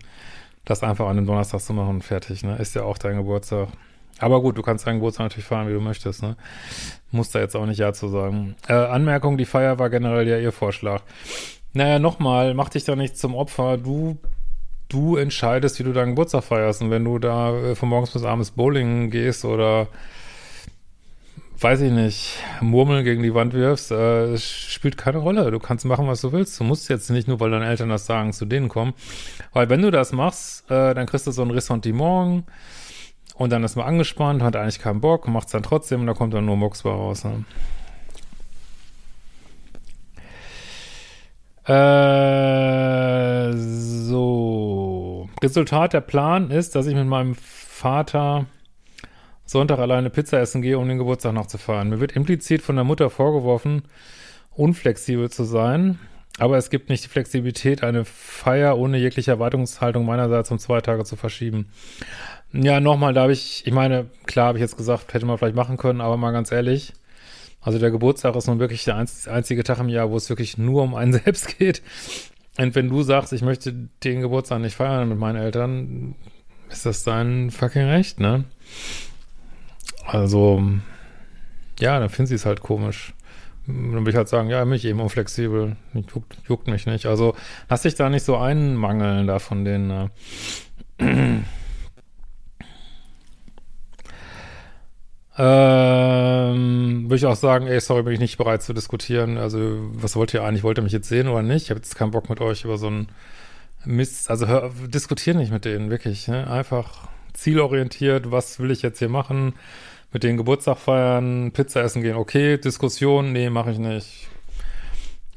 das 0.66 0.84
einfach 0.84 1.08
an 1.08 1.16
dem 1.16 1.26
Donnerstag 1.26 1.62
zu 1.62 1.74
machen 1.74 1.96
und 1.96 2.04
fertig, 2.04 2.44
ne? 2.44 2.58
Ist 2.58 2.76
ja 2.76 2.84
auch 2.84 2.98
dein 2.98 3.18
Geburtstag. 3.18 3.70
Aber 4.22 4.42
gut, 4.42 4.58
du 4.58 4.62
kannst 4.62 4.86
deinen 4.86 4.98
Geburtstag 5.00 5.26
natürlich 5.26 5.46
feiern, 5.46 5.68
wie 5.68 5.74
du 5.74 5.82
möchtest, 5.82 6.22
ne? 6.22 6.38
Muss 7.10 7.32
da 7.32 7.40
jetzt 7.40 7.56
auch 7.56 7.66
nicht 7.66 7.80
Ja 7.80 7.92
zu 7.92 8.08
sagen. 8.08 8.56
Äh, 8.68 8.74
Anmerkung, 8.74 9.38
die 9.38 9.46
Feier 9.46 9.80
war 9.80 9.90
generell 9.90 10.28
ja 10.28 10.38
ihr 10.38 10.52
Vorschlag. 10.52 11.02
Naja, 11.74 12.00
nochmal, 12.00 12.54
mach 12.54 12.70
dich 12.70 12.84
da 12.84 12.96
nicht 12.96 13.18
zum 13.18 13.34
Opfer. 13.34 13.78
Du, 13.78 14.18
du 14.90 15.18
entscheidest, 15.18 15.80
wie 15.80 15.84
du 15.84 15.92
deinen 15.92 16.10
Geburtstag 16.10 16.44
feierst. 16.44 16.82
Und 16.82 16.92
wenn 16.92 17.04
du 17.04 17.18
da 17.18 17.54
äh, 17.56 17.76
von 17.76 17.90
morgens 17.90 18.12
bis 18.12 18.24
abends 18.24 18.52
Bowling 18.52 19.10
gehst 19.10 19.44
oder 19.44 19.88
weiß 21.60 21.82
ich 21.82 21.92
nicht, 21.92 22.38
Murmeln 22.62 23.04
gegen 23.04 23.24
die 23.24 23.34
Wand 23.34 23.54
wirfst, 23.54 23.92
äh, 23.92 24.38
spielt 24.38 24.98
keine 24.98 25.18
Rolle. 25.18 25.50
Du 25.50 25.60
kannst 25.60 25.86
machen, 25.86 26.08
was 26.08 26.22
du 26.22 26.32
willst. 26.32 26.60
Du 26.60 26.64
musst 26.64 26.90
jetzt 26.90 27.10
nicht 27.10 27.28
nur, 27.28 27.40
weil 27.40 27.52
deine 27.52 27.68
Eltern 27.68 27.90
das 27.90 28.06
sagen, 28.06 28.34
zu 28.34 28.46
denen 28.46 28.70
kommen. 28.70 28.94
Weil 29.54 29.70
wenn 29.70 29.82
du 29.82 29.90
das 29.90 30.12
machst, 30.12 30.70
äh, 30.70 30.94
dann 30.94 31.08
kriegst 31.08 31.26
du 31.26 31.32
so 31.32 31.42
ein 31.42 31.52
Ressentiment 31.52 32.44
und 33.42 33.50
dann 33.50 33.64
ist 33.64 33.76
man 33.76 33.88
angespannt, 33.88 34.44
hat 34.44 34.56
eigentlich 34.56 34.78
keinen 34.78 35.02
Bock, 35.02 35.28
macht 35.28 35.48
es 35.48 35.52
dann 35.54 35.64
trotzdem 35.64 36.02
und 36.02 36.08
da 36.08 36.14
kommt 36.14 36.32
dann 36.36 36.46
nur 36.46 36.58
Mux 36.58 36.86
raus. 36.86 37.24
Ne? 37.24 37.44
Äh, 41.66 43.52
so. 43.58 45.28
Resultat 45.42 45.94
der 45.94 46.02
Plan 46.02 46.52
ist, 46.52 46.76
dass 46.76 46.86
ich 46.86 46.94
mit 46.94 47.08
meinem 47.08 47.34
Vater 47.34 48.46
Sonntag 49.46 49.80
alleine 49.80 50.12
Pizza 50.12 50.40
essen 50.40 50.62
gehe, 50.62 50.78
um 50.78 50.88
den 50.88 51.00
Geburtstag 51.00 51.34
noch 51.34 51.48
zu 51.48 51.58
feiern. 51.58 51.90
Mir 51.90 52.00
wird 52.00 52.12
implizit 52.12 52.62
von 52.62 52.76
der 52.76 52.86
Mutter 52.86 53.10
vorgeworfen, 53.10 53.82
unflexibel 54.52 55.32
zu 55.32 55.46
sein. 55.46 55.98
Aber 56.38 56.58
es 56.58 56.70
gibt 56.70 56.90
nicht 56.90 57.04
die 57.04 57.10
Flexibilität, 57.10 57.84
eine 57.84 58.06
Feier 58.06 58.78
ohne 58.78 59.00
jegliche 59.00 59.32
Erwartungshaltung 59.32 60.06
meinerseits 60.06 60.52
um 60.52 60.60
zwei 60.60 60.80
Tage 60.80 61.04
zu 61.06 61.16
verschieben. 61.16 61.72
Ja, 62.54 62.80
nochmal, 62.80 63.14
da 63.14 63.22
habe 63.22 63.34
ich, 63.34 63.66
ich 63.66 63.74
meine, 63.74 64.08
klar 64.26 64.48
habe 64.48 64.58
ich 64.58 64.62
jetzt 64.62 64.78
gesagt, 64.78 65.14
hätte 65.14 65.26
man 65.26 65.38
vielleicht 65.38 65.56
machen 65.56 65.78
können, 65.78 66.02
aber 66.02 66.18
mal 66.18 66.32
ganz 66.32 66.52
ehrlich, 66.52 66.94
also 67.62 67.80
der 67.80 67.92
Geburtstag 67.92 68.36
ist 68.36 68.48
nun 68.48 68.60
wirklich 68.60 68.84
der 68.84 68.98
einzige 68.98 69.64
Tag 69.64 69.80
im 69.80 69.88
Jahr, 69.88 70.10
wo 70.10 70.18
es 70.18 70.30
wirklich 70.30 70.58
nur 70.58 70.84
um 70.84 70.96
einen 70.96 71.14
selbst 71.24 71.58
geht. 71.58 71.82
Und 72.58 72.76
wenn 72.76 72.90
du 72.90 73.04
sagst, 73.04 73.32
ich 73.32 73.42
möchte 73.42 73.74
den 74.04 74.22
Geburtstag 74.22 74.60
nicht 74.60 74.76
feiern 74.76 75.08
mit 75.08 75.18
meinen 75.18 75.38
Eltern, 75.38 76.16
ist 76.70 76.86
das 76.86 77.04
dein 77.04 77.52
fucking 77.52 77.84
Recht, 77.84 78.20
ne? 78.20 78.44
Also, 80.06 80.62
ja, 81.80 82.00
dann 82.00 82.10
finden 82.10 82.28
sie 82.28 82.36
es 82.36 82.46
halt 82.46 82.62
komisch. 82.62 83.14
Dann 83.68 83.94
würde 83.94 84.10
ich 84.10 84.16
halt 84.16 84.28
sagen, 84.28 84.50
ja, 84.50 84.66
mich 84.66 84.84
eben 84.84 85.00
unflexibel, 85.00 85.78
juckt, 85.94 86.38
juckt 86.48 86.68
mich 86.68 86.86
nicht. 86.86 87.06
Also, 87.06 87.36
lass 87.70 87.84
dich 87.84 87.96
da 87.96 88.10
nicht 88.10 88.26
so 88.26 88.36
einmangeln 88.38 89.28
da 89.28 89.40
von 89.40 89.64
denen, 89.64 89.88
ne? 89.88 90.12
Ähm, 95.38 97.04
würde 97.06 97.16
ich 97.16 97.26
auch 97.26 97.36
sagen, 97.36 97.68
ey, 97.68 97.80
sorry, 97.80 98.04
bin 98.04 98.14
ich 98.14 98.20
nicht 98.20 98.38
bereit 98.38 98.62
zu 98.64 98.74
diskutieren. 98.74 99.38
Also, 99.38 99.80
was 99.94 100.16
wollt 100.16 100.34
ihr 100.34 100.44
eigentlich? 100.44 100.64
Wollt 100.64 100.78
ihr 100.78 100.84
mich 100.84 100.92
jetzt 100.92 101.08
sehen 101.08 101.30
oder 101.30 101.42
nicht? 101.42 101.64
Ich 101.64 101.70
habe 101.70 101.80
jetzt 101.80 101.96
keinen 101.96 102.12
Bock 102.12 102.30
mit 102.30 102.42
euch 102.42 102.66
über 102.66 102.78
so 102.78 102.88
einen 102.88 103.08
Mist. 103.86 104.30
Also, 104.30 104.48
hör, 104.48 104.72
diskutieren 104.88 105.38
nicht 105.38 105.52
mit 105.52 105.64
denen, 105.66 105.90
wirklich. 105.90 106.28
Ne? 106.28 106.50
Einfach 106.50 107.08
zielorientiert, 107.34 108.32
was 108.32 108.60
will 108.60 108.72
ich 108.72 108.82
jetzt 108.82 109.00
hier 109.00 109.10
machen? 109.10 109.54
Mit 110.12 110.24
denen 110.24 110.38
Geburtstag 110.38 110.78
feiern, 110.78 111.52
Pizza 111.54 111.82
essen 111.82 112.02
gehen, 112.02 112.18
okay. 112.18 112.58
Diskussion, 112.58 113.32
nee, 113.32 113.50
mache 113.50 113.72
ich 113.72 113.78
nicht. 113.78 114.28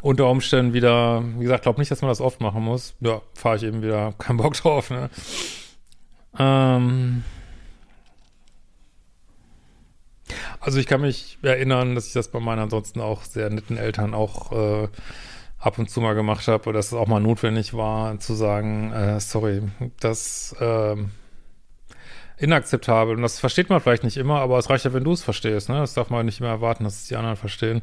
Unter 0.03 0.29
Umständen 0.29 0.75
wieder, 0.75 1.23
wie 1.39 1.45
gesagt, 1.45 1.63
glaube 1.63 1.81
nicht, 1.81 1.91
dass 1.91 2.03
man 2.03 2.11
das 2.11 2.21
oft 2.21 2.41
machen 2.41 2.63
muss. 2.63 2.95
Ja, 3.01 3.23
fahre 3.35 3.57
ich 3.57 3.63
eben 3.63 3.83
wieder, 3.83 4.13
keinen 4.19 4.39
Bock 4.39 4.55
drauf, 4.55 4.91
ne? 4.91 5.09
Ähm, 6.37 7.23
Also 10.65 10.79
ich 10.79 10.87
kann 10.87 11.03
mich 11.03 11.37
erinnern, 11.43 11.95
dass 11.95 12.07
ich 12.07 12.15
das 12.15 12.29
bei 12.29 12.41
meinen 12.41 12.61
ansonsten 12.61 13.03
auch 13.03 13.23
sehr 13.23 13.51
netten 13.51 13.77
Eltern 13.77 14.15
auch 14.15 14.51
äh, 14.53 14.89
ab 15.59 15.79
und 15.79 15.91
zu 15.91 16.01
mal 16.01 16.15
gemacht 16.15 16.49
habe 16.49 16.71
oder 16.71 16.79
dass 16.79 16.87
es 16.87 16.95
auch 16.95 17.07
mal 17.07 17.21
notwendig 17.21 17.75
war, 17.75 18.19
zu 18.19 18.33
sagen, 18.33 18.91
äh, 18.93 19.21
sorry, 19.21 19.61
das 20.01 20.57
äh, 20.59 20.97
inakzeptabel. 22.39 23.15
Und 23.15 23.21
das 23.21 23.41
versteht 23.41 23.69
man 23.69 23.81
vielleicht 23.81 24.05
nicht 24.05 24.17
immer, 24.17 24.41
aber 24.41 24.59
es 24.59 24.71
reicht 24.71 24.87
ja, 24.87 24.95
wenn 24.95 25.05
du 25.05 25.13
es 25.13 25.23
verstehst. 25.23 25.69
Ne? 25.69 25.77
Das 25.77 25.93
darf 25.93 26.09
man 26.09 26.25
nicht 26.25 26.41
immer 26.41 26.49
erwarten, 26.49 26.85
dass 26.85 27.03
es 27.03 27.09
die 27.09 27.17
anderen 27.17 27.37
verstehen. 27.37 27.83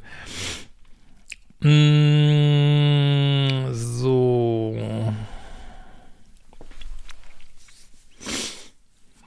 Mm, 1.60 3.11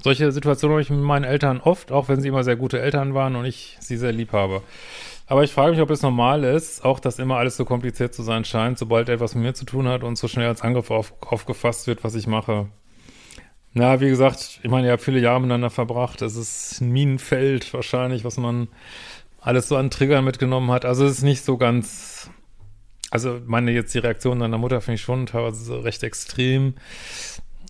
Solche 0.04 0.30
Situationen 0.32 0.74
habe 0.74 0.82
ich 0.82 0.90
mit 0.90 1.00
meinen 1.00 1.24
Eltern 1.24 1.62
oft, 1.62 1.90
auch 1.90 2.08
wenn 2.08 2.20
sie 2.20 2.28
immer 2.28 2.44
sehr 2.44 2.56
gute 2.56 2.78
Eltern 2.78 3.14
waren 3.14 3.36
und 3.36 3.46
ich 3.46 3.78
sie 3.80 3.96
sehr 3.96 4.12
lieb 4.12 4.32
habe. 4.34 4.60
Aber 5.26 5.44
ich 5.44 5.50
frage 5.50 5.70
mich, 5.70 5.80
ob 5.80 5.88
es 5.88 6.02
normal 6.02 6.44
ist, 6.44 6.84
auch 6.84 7.00
dass 7.00 7.18
immer 7.18 7.38
alles 7.38 7.56
so 7.56 7.64
kompliziert 7.64 8.12
zu 8.12 8.22
sein 8.22 8.44
scheint, 8.44 8.78
sobald 8.78 9.08
etwas 9.08 9.34
mit 9.34 9.44
mir 9.44 9.54
zu 9.54 9.64
tun 9.64 9.88
hat 9.88 10.04
und 10.04 10.18
so 10.18 10.28
schnell 10.28 10.46
als 10.46 10.60
Angriff 10.60 10.90
auf, 10.90 11.14
aufgefasst 11.22 11.86
wird, 11.86 12.04
was 12.04 12.16
ich 12.16 12.26
mache. 12.26 12.66
Na, 13.72 13.98
wie 14.02 14.10
gesagt, 14.10 14.60
ich 14.62 14.70
meine, 14.70 14.88
ihr 14.88 14.92
habt 14.92 15.02
viele 15.02 15.20
Jahre 15.20 15.40
miteinander 15.40 15.70
verbracht. 15.70 16.20
Es 16.20 16.36
ist 16.36 16.82
ein 16.82 16.90
Minenfeld 16.90 17.72
wahrscheinlich, 17.72 18.26
was 18.26 18.36
man 18.36 18.68
alles 19.40 19.68
so 19.68 19.76
an 19.78 19.88
Triggern 19.88 20.22
mitgenommen 20.22 20.70
hat. 20.70 20.84
Also 20.84 21.06
es 21.06 21.12
ist 21.12 21.22
nicht 21.22 21.46
so 21.46 21.56
ganz, 21.56 22.28
also 23.10 23.40
meine 23.46 23.70
jetzt 23.70 23.94
die 23.94 24.00
Reaktion 24.00 24.40
deiner 24.40 24.58
Mutter 24.58 24.82
finde 24.82 24.96
ich 24.96 25.00
schon 25.00 25.24
teilweise 25.24 25.82
recht 25.82 26.02
extrem. 26.02 26.74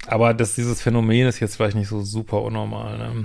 Aber 0.06 0.34
das, 0.34 0.54
dieses 0.54 0.82
Phänomen 0.82 1.26
ist 1.26 1.40
jetzt 1.40 1.56
vielleicht 1.56 1.76
nicht 1.76 1.88
so 1.88 2.02
super 2.02 2.42
unnormal. 2.42 2.98
Ne? 2.98 3.24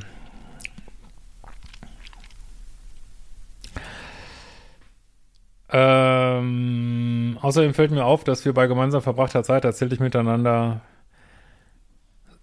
Ähm, 5.72 7.38
außerdem 7.42 7.74
fällt 7.74 7.92
mir 7.92 8.06
auf, 8.06 8.24
dass 8.24 8.46
wir 8.46 8.54
bei 8.54 8.68
gemeinsam 8.68 9.02
verbrachter 9.02 9.44
Zeit 9.44 9.64
tatsächlich 9.64 10.00
miteinander 10.00 10.82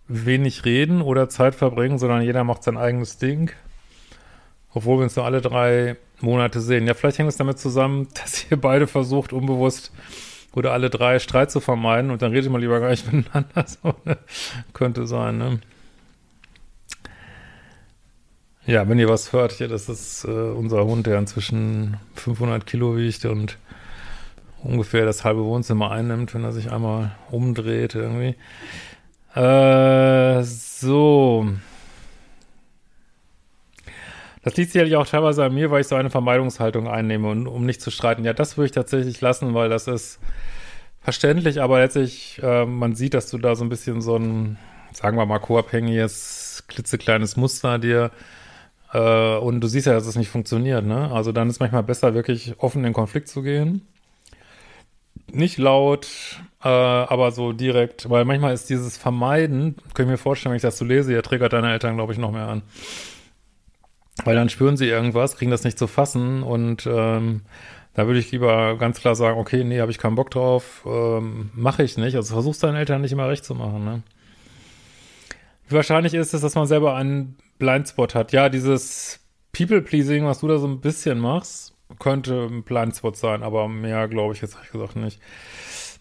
wenig 0.06 0.64
reden 0.64 1.02
oder 1.02 1.28
Zeit 1.28 1.54
verbringen, 1.54 1.98
sondern 1.98 2.22
jeder 2.22 2.44
macht 2.44 2.62
sein 2.62 2.76
eigenes 2.76 3.18
Ding. 3.18 3.50
Obwohl 4.72 4.98
wir 4.98 5.04
uns 5.04 5.16
nur 5.16 5.24
alle 5.24 5.40
drei 5.40 5.96
Monate 6.20 6.60
sehen. 6.60 6.86
Ja, 6.86 6.94
vielleicht 6.94 7.18
hängt 7.18 7.28
es 7.28 7.36
damit 7.36 7.58
zusammen, 7.58 8.08
dass 8.14 8.48
ihr 8.50 8.60
beide 8.60 8.86
versucht, 8.86 9.32
unbewusst 9.32 9.92
oder 10.56 10.72
alle 10.72 10.90
drei 10.90 11.18
Streit 11.18 11.50
zu 11.50 11.60
vermeiden 11.60 12.10
und 12.10 12.22
dann 12.22 12.32
redet 12.32 12.50
man 12.50 12.60
lieber 12.60 12.80
gar 12.80 12.90
nicht 12.90 13.10
miteinander. 13.12 13.64
So, 13.66 13.94
ne? 14.04 14.18
Könnte 14.72 15.06
sein, 15.06 15.38
ne? 15.38 15.60
Ja, 18.64 18.88
wenn 18.88 18.98
ihr 18.98 19.08
was 19.08 19.32
hört, 19.32 19.52
hier, 19.52 19.68
das 19.68 19.88
ist 19.88 20.24
äh, 20.24 20.28
unser 20.28 20.84
Hund, 20.84 21.06
der 21.06 21.18
inzwischen 21.18 21.98
500 22.16 22.66
Kilo 22.66 22.96
wiegt 22.96 23.24
und 23.24 23.58
ungefähr 24.64 25.04
das 25.04 25.24
halbe 25.24 25.44
Wohnzimmer 25.44 25.92
einnimmt, 25.92 26.34
wenn 26.34 26.42
er 26.42 26.50
sich 26.52 26.72
einmal 26.72 27.12
umdreht 27.30 27.94
irgendwie. 27.94 28.34
Äh, 29.36 30.42
so. 30.42 31.46
Das 34.46 34.56
liegt 34.56 34.70
sicherlich 34.70 34.94
auch 34.94 35.08
teilweise 35.08 35.44
an 35.44 35.54
mir, 35.54 35.72
weil 35.72 35.80
ich 35.80 35.88
so 35.88 35.96
eine 35.96 36.08
Vermeidungshaltung 36.08 36.86
einnehme, 36.86 37.28
und, 37.30 37.48
um 37.48 37.66
nicht 37.66 37.80
zu 37.80 37.90
streiten. 37.90 38.24
Ja, 38.24 38.32
das 38.32 38.56
würde 38.56 38.66
ich 38.66 38.70
tatsächlich 38.70 39.20
lassen, 39.20 39.54
weil 39.54 39.68
das 39.68 39.88
ist 39.88 40.20
verständlich, 41.00 41.60
aber 41.60 41.80
letztlich, 41.80 42.40
äh, 42.44 42.64
man 42.64 42.94
sieht, 42.94 43.14
dass 43.14 43.28
du 43.28 43.38
da 43.38 43.56
so 43.56 43.64
ein 43.64 43.68
bisschen 43.68 44.00
so 44.02 44.14
ein, 44.14 44.56
sagen 44.92 45.16
wir 45.16 45.26
mal, 45.26 45.40
co-abhängiges, 45.40 46.62
klitzekleines 46.68 47.36
Muster 47.36 47.80
dir 47.80 48.12
äh, 48.92 49.36
und 49.38 49.60
du 49.62 49.66
siehst 49.66 49.88
ja, 49.88 49.94
dass 49.94 50.06
es 50.06 50.14
nicht 50.14 50.28
funktioniert, 50.28 50.86
ne? 50.86 51.10
Also 51.10 51.32
dann 51.32 51.50
ist 51.50 51.58
manchmal 51.58 51.82
besser, 51.82 52.14
wirklich 52.14 52.54
offen 52.58 52.78
in 52.78 52.84
den 52.84 52.92
Konflikt 52.92 53.26
zu 53.26 53.42
gehen. 53.42 53.84
Nicht 55.26 55.58
laut, 55.58 56.06
äh, 56.62 56.68
aber 56.68 57.32
so 57.32 57.52
direkt, 57.52 58.08
weil 58.10 58.24
manchmal 58.24 58.54
ist 58.54 58.70
dieses 58.70 58.96
Vermeiden, 58.96 59.74
kann 59.92 60.06
ich 60.06 60.10
mir 60.12 60.18
vorstellen, 60.18 60.52
wenn 60.52 60.58
ich 60.58 60.62
das 60.62 60.78
so 60.78 60.84
lese, 60.84 61.12
ja, 61.12 61.22
triggert 61.22 61.52
deine 61.52 61.72
Eltern, 61.72 61.96
glaube 61.96 62.12
ich, 62.12 62.18
noch 62.20 62.30
mehr 62.30 62.46
an. 62.46 62.62
Weil 64.24 64.34
dann 64.34 64.48
spüren 64.48 64.76
sie 64.76 64.86
irgendwas, 64.86 65.36
kriegen 65.36 65.50
das 65.50 65.64
nicht 65.64 65.78
zu 65.78 65.86
fassen 65.86 66.42
und 66.42 66.86
ähm, 66.86 67.42
da 67.96 68.06
würde 68.06 68.20
ich 68.20 68.30
lieber 68.30 68.76
ganz 68.76 69.00
klar 69.00 69.14
sagen, 69.14 69.38
okay, 69.38 69.64
nee, 69.64 69.80
habe 69.80 69.90
ich 69.90 69.98
keinen 69.98 70.16
Bock 70.16 70.30
drauf, 70.30 70.84
ähm, 70.86 71.50
mache 71.54 71.82
ich 71.82 71.96
nicht. 71.96 72.14
Also 72.14 72.34
versuchst 72.34 72.62
deinen 72.62 72.76
Eltern 72.76 73.00
nicht 73.00 73.12
immer 73.12 73.28
recht 73.28 73.44
zu 73.44 73.54
machen. 73.54 73.84
Ne? 73.84 74.02
Wie 75.68 75.74
wahrscheinlich 75.74 76.12
ist 76.12 76.34
es, 76.34 76.42
dass 76.42 76.54
man 76.54 76.66
selber 76.66 76.94
einen 76.94 77.36
Blindspot 77.58 78.14
hat? 78.14 78.32
Ja, 78.32 78.50
dieses 78.50 79.20
People-Pleasing, 79.52 80.26
was 80.26 80.40
du 80.40 80.48
da 80.48 80.58
so 80.58 80.66
ein 80.66 80.82
bisschen 80.82 81.18
machst, 81.18 81.74
könnte 81.98 82.48
ein 82.50 82.64
Blindspot 82.64 83.16
sein, 83.16 83.42
aber 83.42 83.66
mehr 83.66 84.08
glaube 84.08 84.34
ich 84.34 84.42
jetzt 84.42 84.56
ehrlich 84.56 84.72
gesagt 84.72 84.96
nicht. 84.96 85.18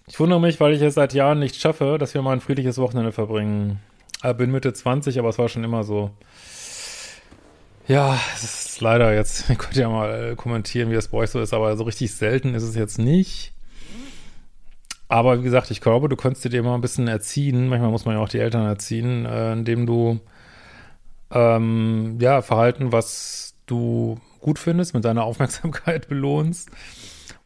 Ich 0.07 0.19
wundere 0.19 0.41
mich, 0.41 0.60
weil 0.60 0.74
ich 0.74 0.81
es 0.81 0.95
seit 0.95 1.13
Jahren 1.13 1.39
nicht 1.39 1.55
schaffe, 1.55 1.98
dass 1.98 2.13
wir 2.13 2.22
mal 2.22 2.34
ein 2.34 2.41
friedliches 2.41 2.77
Wochenende 2.77 3.13
verbringen. 3.13 3.79
Ich 4.22 4.34
bin 4.34 4.51
Mitte 4.51 4.74
20, 4.74 5.17
aber 5.17 5.29
es 5.29 5.38
war 5.38 5.48
schon 5.48 5.63
immer 5.63 5.84
so. 5.84 6.12
Ja, 7.88 8.20
es 8.34 8.44
ist 8.44 8.82
leider 8.82 9.13
jetzt, 9.13 9.50
ihr 9.50 9.56
könnt 9.56 9.75
ja 9.75 9.89
mal 9.89 10.36
kommentieren, 10.36 10.89
wie 10.89 10.96
das 10.96 11.10
bei 11.10 11.20
euch 11.20 11.30
so 11.30 11.39
ist, 11.39 11.54
aber 11.54 11.75
so 11.77 11.84
richtig 11.84 12.13
selten 12.13 12.56
ist 12.56 12.63
es 12.63 12.75
jetzt 12.75 12.98
nicht. 12.98 13.54
Aber 15.08 15.39
wie 15.39 15.44
gesagt, 15.44 15.70
ich 15.70 15.82
glaube, 15.82 16.10
du 16.10 16.15
könntest 16.15 16.51
dir 16.51 16.63
mal 16.63 16.74
ein 16.74 16.82
bisschen 16.82 17.08
erziehen. 17.08 17.68
Manchmal 17.68 17.92
muss 17.92 18.06
man 18.06 18.15
ja 18.15 18.22
auch 18.22 18.30
die 18.30 18.39
Eltern 18.39 18.65
erziehen, 18.65 19.25
äh, 19.25 19.54
indem 19.54 19.86
du 19.86 20.20
ähm, 21.30 22.18
ja 22.20 22.42
Verhalten, 22.42 22.92
was 22.92 23.56
du 23.68 24.20
gut 24.39 24.58
findest, 24.58 24.96
mit 24.96 25.06
deiner 25.06 25.24
Aufmerksamkeit 25.25 26.08
belohnst 26.08 26.72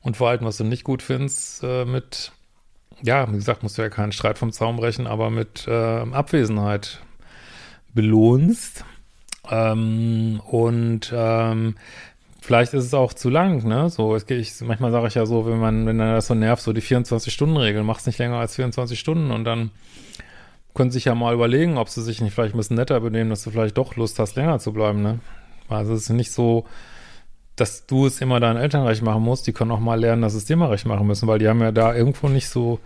und 0.01 0.15
Verhalten, 0.15 0.45
was 0.45 0.57
du 0.57 0.63
nicht 0.63 0.85
gut 0.85 1.01
findest, 1.01 1.63
äh, 1.63 1.83
mit 1.83 2.31
ja, 3.01 3.29
wie 3.31 3.35
gesagt, 3.35 3.63
musst 3.63 3.77
du 3.77 3.81
ja 3.81 3.89
keinen 3.89 4.11
Streit 4.11 4.37
vom 4.37 4.51
Zaum 4.51 4.77
brechen, 4.77 5.07
aber 5.07 5.29
mit 5.29 5.67
äh, 5.67 5.71
Abwesenheit 6.11 7.01
belohnst. 7.93 8.83
Ähm, 9.49 10.41
und 10.45 11.11
ähm, 11.15 11.75
vielleicht 12.41 12.73
ist 12.73 12.85
es 12.85 12.93
auch 12.93 13.13
zu 13.13 13.29
lang, 13.29 13.63
ne? 13.67 13.89
So, 13.89 14.15
es, 14.15 14.29
ich, 14.29 14.53
manchmal 14.61 14.91
sage 14.91 15.07
ich 15.07 15.15
ja 15.15 15.25
so, 15.25 15.45
wenn 15.45 15.59
man, 15.59 15.85
wenn 15.85 15.97
dann 15.97 16.15
das 16.15 16.27
so 16.27 16.35
nervt, 16.35 16.61
so 16.61 16.73
die 16.73 16.81
24-Stunden-Regel, 16.81 17.83
mach's 17.83 18.05
nicht 18.05 18.19
länger 18.19 18.37
als 18.37 18.55
24 18.55 18.99
Stunden 18.99 19.31
und 19.31 19.43
dann 19.43 19.71
können 20.73 20.91
sich 20.91 21.05
ja 21.05 21.15
mal 21.15 21.33
überlegen, 21.33 21.77
ob 21.77 21.89
sie 21.89 22.01
sich 22.01 22.21
nicht 22.21 22.33
vielleicht 22.33 22.55
ein 22.55 22.57
bisschen 22.57 22.77
netter 22.77 22.99
benehmen, 22.99 23.29
dass 23.29 23.43
du 23.43 23.51
vielleicht 23.51 23.77
doch 23.77 23.95
Lust 23.95 24.19
hast, 24.19 24.35
länger 24.35 24.59
zu 24.59 24.71
bleiben, 24.71 25.01
ne? 25.01 25.19
Also 25.67 25.93
es 25.93 26.03
ist 26.03 26.09
nicht 26.09 26.31
so, 26.31 26.65
dass 27.55 27.85
du 27.85 28.05
es 28.05 28.21
immer 28.21 28.39
deinen 28.39 28.57
Eltern 28.57 28.85
recht 28.85 29.01
machen 29.01 29.21
musst, 29.21 29.45
die 29.45 29.53
können 29.53 29.71
auch 29.71 29.79
mal 29.79 29.99
lernen, 29.99 30.21
dass 30.21 30.33
es 30.33 30.45
dir 30.45 30.55
mal 30.55 30.69
recht 30.69 30.85
machen 30.85 31.05
müssen, 31.05 31.27
weil 31.27 31.39
die 31.39 31.47
haben 31.47 31.61
ja 31.61 31.71
da 31.71 31.93
irgendwo 31.93 32.29
nicht 32.29 32.47
so, 32.47 32.79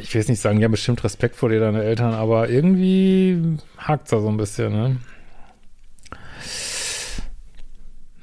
ich 0.00 0.12
will 0.12 0.20
jetzt 0.20 0.28
nicht 0.28 0.40
sagen, 0.40 0.58
die 0.58 0.64
haben 0.64 0.72
bestimmt 0.72 1.04
Respekt 1.04 1.36
vor 1.36 1.48
dir, 1.48 1.60
deine 1.60 1.82
Eltern, 1.84 2.14
aber 2.14 2.48
irgendwie 2.48 3.58
hakt's 3.78 4.10
da 4.10 4.20
so 4.20 4.28
ein 4.28 4.36
bisschen, 4.36 4.72
ne? 4.72 4.96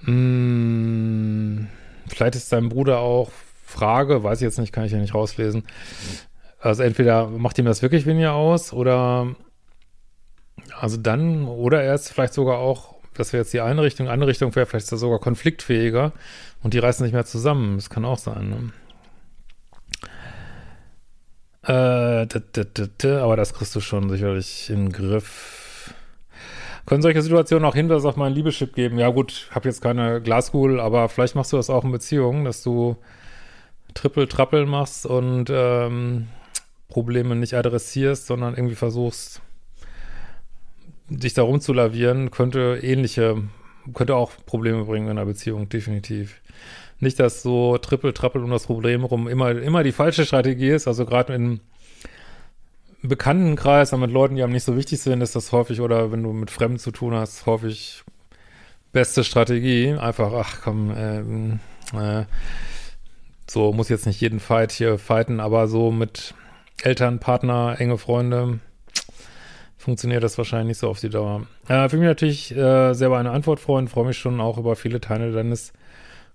Hm, 0.10 1.68
vielleicht 2.08 2.36
ist 2.36 2.52
dein 2.52 2.70
Bruder 2.70 3.00
auch 3.00 3.32
Frage, 3.64 4.24
weiß 4.24 4.40
ich 4.40 4.46
jetzt 4.46 4.58
nicht, 4.58 4.74
kann 4.74 4.86
ich 4.86 4.92
ja 4.92 4.98
nicht 4.98 5.14
rauslesen. 5.14 5.64
Also 6.60 6.82
entweder 6.84 7.28
macht 7.28 7.60
ihm 7.60 7.66
das 7.66 7.84
wirklich 7.84 8.08
weniger 8.08 8.34
aus 8.34 8.74
oder 8.74 9.36
also 10.78 10.98
dann, 10.98 11.46
oder 11.46 11.84
er 11.84 11.94
ist 11.94 12.10
vielleicht 12.10 12.34
sogar 12.34 12.58
auch, 12.58 12.96
das 13.14 13.32
wäre 13.34 13.44
jetzt 13.44 13.54
die 13.54 13.62
eine 13.62 13.84
Richtung, 13.84 14.10
andere 14.10 14.30
Richtung 14.30 14.56
wäre 14.56 14.66
vielleicht 14.66 14.88
sogar 14.88 15.20
konfliktfähiger 15.20 16.12
und 16.64 16.74
die 16.74 16.80
reißen 16.80 17.04
nicht 17.04 17.14
mehr 17.14 17.26
zusammen. 17.26 17.76
Das 17.76 17.90
kann 17.90 18.04
auch 18.04 18.18
sein, 18.18 18.50
ne? 18.50 18.72
Äh, 21.62 22.28
aber 23.20 23.36
das 23.36 23.54
kriegst 23.54 23.76
du 23.76 23.80
schon 23.80 24.10
sicherlich 24.10 24.72
in 24.72 24.86
den 24.88 24.92
Griff. 24.92 25.69
Können 26.90 27.04
solche 27.04 27.22
Situationen 27.22 27.66
auch 27.66 27.76
Hinweise 27.76 28.10
auf 28.10 28.16
meinen 28.16 28.34
Liebeschip 28.34 28.74
geben? 28.74 28.98
Ja 28.98 29.10
gut, 29.10 29.48
habe 29.52 29.70
jetzt 29.70 29.80
keine 29.80 30.22
Glaskugel, 30.22 30.80
aber 30.80 31.08
vielleicht 31.08 31.36
machst 31.36 31.54
du 31.54 31.58
das 31.58 31.70
auch 31.70 31.84
in 31.84 31.92
Beziehungen, 31.92 32.46
dass 32.46 32.64
du 32.64 32.98
Triple-Trappel 33.94 34.66
machst 34.66 35.06
und 35.06 35.52
ähm, 35.52 36.30
Probleme 36.88 37.36
nicht 37.36 37.54
adressierst, 37.54 38.26
sondern 38.26 38.56
irgendwie 38.56 38.74
versuchst, 38.74 39.40
dich 41.10 41.36
darum 41.36 41.62
zu 41.62 41.74
lavieren, 41.74 42.32
könnte 42.32 42.80
ähnliche, 42.82 43.44
könnte 43.94 44.16
auch 44.16 44.32
Probleme 44.48 44.86
bringen 44.86 45.06
in 45.06 45.20
einer 45.20 45.28
Beziehung, 45.28 45.70
definitiv. 45.70 46.42
Nicht, 47.00 47.20
dass 47.20 47.44
so 47.44 47.78
Triple-Trappel 47.78 48.44
um 48.44 48.50
das 48.50 48.66
Problem 48.66 49.04
rum 49.04 49.28
immer, 49.28 49.52
immer 49.52 49.84
die 49.84 49.92
falsche 49.92 50.26
Strategie 50.26 50.70
ist, 50.70 50.88
also 50.88 51.06
gerade 51.06 51.36
in 51.36 51.60
Bekanntenkreis, 53.02 53.94
aber 53.94 54.02
mit 54.08 54.12
Leuten, 54.12 54.36
die 54.36 54.44
einem 54.44 54.54
nicht 54.54 54.66
so 54.66 54.76
wichtig 54.76 55.02
sind, 55.02 55.22
ist 55.22 55.36
das 55.36 55.52
häufig, 55.52 55.82
oder 55.82 56.12
wenn 56.12 56.24
du 56.24 56.34
mit 56.34 56.52
Fremden 56.52 56.80
zu 56.80 56.92
tun 56.92 57.14
hast, 57.14 57.46
häufig 57.46 58.04
beste 58.92 59.24
Strategie. 59.24 59.94
Einfach, 59.94 60.34
ach 60.34 60.62
komm, 60.64 60.94
ähm, 60.96 61.60
äh, 61.94 62.26
so 63.48 63.72
muss 63.72 63.90
jetzt 63.90 64.06
nicht 64.06 64.22
jeden 64.22 64.40
Fight 64.40 64.72
hier 64.72 64.98
fighten, 64.98 65.40
aber 65.40 65.68
so 65.68 65.92
mit 65.92 66.34
Eltern, 66.84 67.20
Partner, 67.20 67.76
enge 67.80 67.98
Freunde 67.98 68.60
funktioniert 69.78 70.24
das 70.24 70.38
wahrscheinlich 70.38 70.68
nicht 70.68 70.78
so 70.80 70.90
auf 70.90 71.00
die 71.00 71.10
Dauer. 71.10 71.48
Äh, 71.68 71.88
für 71.90 71.98
mich 71.98 72.06
natürlich 72.06 72.56
äh, 72.56 72.94
selber 72.94 73.18
eine 73.18 73.32
Antwort 73.32 73.60
freuen, 73.60 73.88
freue 73.88 74.06
mich 74.06 74.18
schon 74.18 74.42
auch 74.42 74.58
über 74.58 74.76
viele 74.76 75.00
Teile 75.00 75.32
deines 75.32 75.74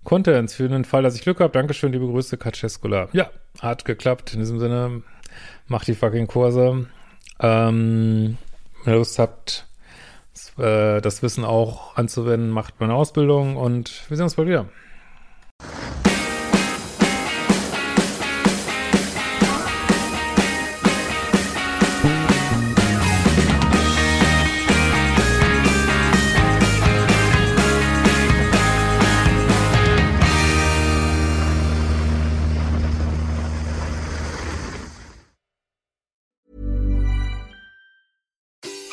Contents. 0.03 0.55
Für 0.55 0.67
den 0.67 0.83
Fall, 0.83 1.03
dass 1.03 1.15
ich 1.15 1.21
Glück 1.21 1.39
habe, 1.39 1.53
Dankeschön, 1.53 1.93
liebe 1.93 2.07
Grüße, 2.07 2.37
Katscheskula. 2.37 3.07
Ja, 3.13 3.29
hat 3.61 3.85
geklappt. 3.85 4.33
In 4.33 4.39
diesem 4.39 4.59
Sinne, 4.59 5.03
macht 5.67 5.87
die 5.87 5.95
fucking 5.95 6.27
Kurse. 6.27 6.87
Ähm, 7.39 8.37
wenn 8.83 8.93
ihr 8.93 8.97
Lust 8.97 9.19
habt, 9.19 9.67
äh, 10.57 11.01
das 11.01 11.21
Wissen 11.23 11.43
auch 11.43 11.95
anzuwenden, 11.95 12.49
macht 12.49 12.79
meine 12.79 12.93
Ausbildung 12.93 13.57
und 13.57 14.03
wir 14.09 14.17
sehen 14.17 14.23
uns 14.25 14.35
bald 14.35 14.47
wieder. 14.47 14.65